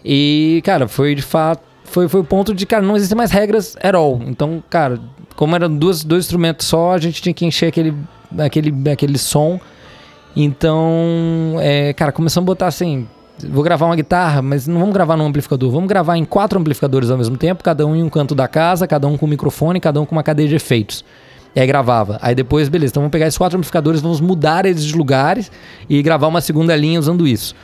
[0.04, 1.62] E, cara, foi de fato.
[1.84, 4.20] Foi, foi o ponto de, cara, não existem mais regras at all.
[4.26, 4.98] Então, cara,
[5.36, 7.94] como eram duas, dois instrumentos só, a gente tinha que encher aquele,
[8.38, 9.60] aquele, aquele som.
[10.34, 13.06] Então, é, cara, começamos a botar assim.
[13.49, 15.70] Vou gravar uma guitarra, mas não vamos gravar num amplificador.
[15.70, 18.87] Vamos gravar em quatro amplificadores ao mesmo tempo, cada um em um canto da casa,
[18.87, 21.05] cada um com microfone, cada um com uma cadeia de efeitos.
[21.55, 22.18] E aí gravava.
[22.22, 25.51] Aí depois, beleza, então vamos pegar esses quatro amplificadores, vamos mudar eles de lugares
[25.89, 27.55] e gravar uma segunda linha usando isso.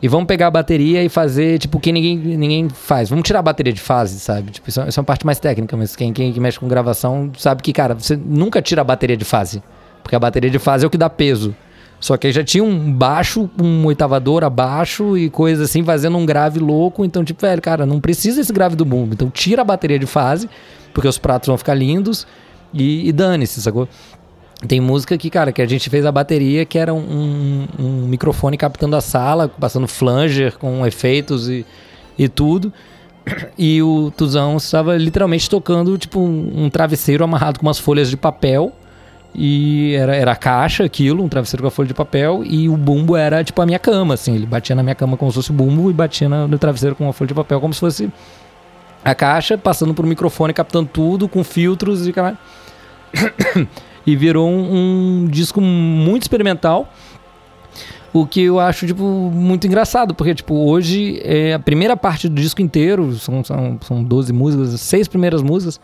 [0.00, 3.08] E vamos pegar a bateria e fazer, tipo, que ninguém, ninguém faz.
[3.08, 4.52] Vamos tirar a bateria de fase, sabe?
[4.52, 7.62] Tipo, isso, é, é uma parte mais técnica, mas quem, quem mexe com gravação sabe
[7.62, 9.62] que, cara, você nunca tira a bateria de fase.
[10.02, 11.54] Porque a bateria de fase é o que dá peso.
[12.00, 16.24] Só que aí já tinha um baixo, um oitavador abaixo e coisa assim, fazendo um
[16.24, 17.04] grave louco.
[17.04, 19.14] Então, tipo, velho, cara, não precisa esse grave do bumbo.
[19.14, 20.48] Então tira a bateria de fase,
[20.94, 22.26] porque os pratos vão ficar lindos
[22.72, 23.88] e, e dane-se, sacou?
[24.66, 28.56] Tem música que, cara, que a gente fez a bateria que era um, um, microfone
[28.56, 31.64] captando a sala, passando flanger com efeitos e,
[32.18, 32.72] e tudo.
[33.56, 38.16] E o Tuzão estava literalmente tocando, tipo, um, um, travesseiro amarrado com umas folhas de
[38.16, 38.72] papel.
[39.40, 42.42] E era, era a caixa, aquilo, um travesseiro com a folha de papel.
[42.44, 44.34] E o bumbo era, tipo, a minha cama, assim.
[44.34, 47.04] Ele batia na minha cama como se fosse o bumbo e batia no travesseiro com
[47.04, 48.10] uma folha de papel como se fosse
[49.04, 52.12] a caixa, passando por um microfone, captando tudo, com filtros e
[54.04, 56.92] e virou um, um, disco muito experimental.
[58.12, 62.34] O que eu acho, tipo, muito engraçado, porque, tipo, hoje é a primeira parte do
[62.34, 65.80] disco inteiro, são, são, são 12 músicas, seis primeiras músicas,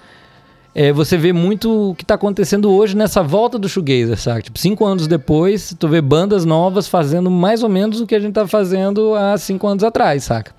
[0.74, 4.42] é, você vê muito o que está acontecendo hoje nessa volta do shoegazer, sabe?
[4.42, 8.20] Tipo, cinco anos depois, tu vê bandas novas fazendo mais ou menos o que a
[8.20, 10.52] gente tá fazendo há cinco anos atrás, saca?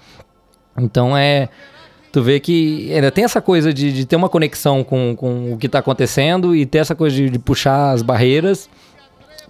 [0.77, 1.49] Então é
[2.13, 5.57] tu vê que ainda tem essa coisa de, de ter uma conexão com, com o
[5.57, 8.69] que está acontecendo e ter essa coisa de, de puxar as barreiras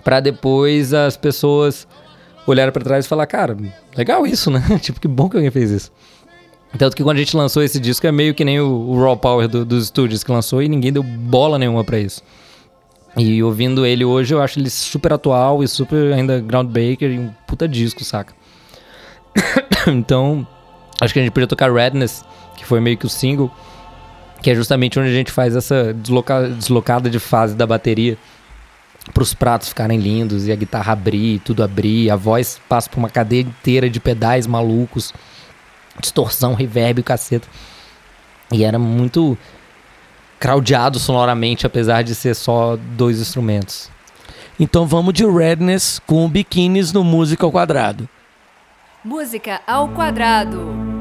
[0.03, 1.88] para depois as pessoas
[2.47, 3.55] olharem para trás e falar, cara,
[3.95, 4.63] legal isso, né?
[4.82, 5.91] tipo, que bom que alguém fez isso.
[6.78, 9.16] Tanto que quando a gente lançou esse disco é meio que nem o, o Raw
[9.16, 12.22] Power do, dos estúdios que lançou e ninguém deu bola nenhuma para isso.
[13.18, 17.32] E ouvindo ele hoje, eu acho ele super atual e super ainda groundbreaker e um
[17.48, 18.34] puta disco, saca?
[19.88, 20.46] então,
[21.00, 22.26] acho que a gente podia tocar Redness
[22.58, 23.52] que foi meio que o single,
[24.42, 28.18] que é justamente onde a gente faz essa desloca deslocada de fase da bateria
[29.14, 32.98] para os pratos ficarem lindos e a guitarra abrir, tudo abrir, a voz passa por
[32.98, 35.14] uma cadeia inteira de pedais malucos,
[36.00, 37.48] distorção, reverb, caceta.
[38.52, 39.38] E era muito
[40.39, 43.89] craudiado sonoramente, apesar de ser só dois instrumentos.
[44.60, 48.08] Então vamos de Redness com biquínis no Música ao Quadrado.
[49.04, 50.95] Música ao Quadrado.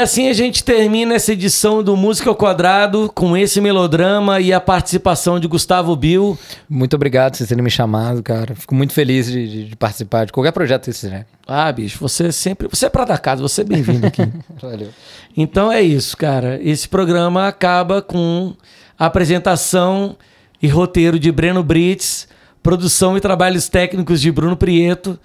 [0.00, 4.60] Assim a gente termina essa edição do Música ao Quadrado com esse melodrama e a
[4.60, 6.38] participação de Gustavo Bill.
[6.68, 8.54] Muito obrigado por vocês terem me chamado, cara.
[8.54, 11.24] Fico muito feliz de, de- de participar de qualquer projeto desse né?
[11.46, 12.68] Ah, bicho, você sempre.
[12.68, 14.22] Você é prata da casa, você é bem-vindo aqui.
[14.60, 14.88] Valeu.
[15.36, 16.58] Então é isso, cara.
[16.62, 18.54] Esse programa acaba com
[18.98, 20.16] a apresentação
[20.62, 22.28] e roteiro de Breno Brits,
[22.62, 25.18] produção e trabalhos técnicos de Bruno Prieto.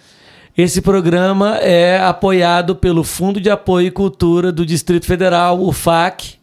[0.57, 6.35] Esse programa é apoiado pelo Fundo de Apoio e Cultura do Distrito Federal, o FAC,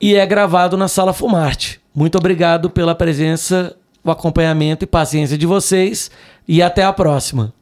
[0.00, 1.80] e é gravado na Sala Fumarte.
[1.94, 6.10] Muito obrigado pela presença, o acompanhamento e paciência de vocês
[6.48, 7.54] e até a próxima.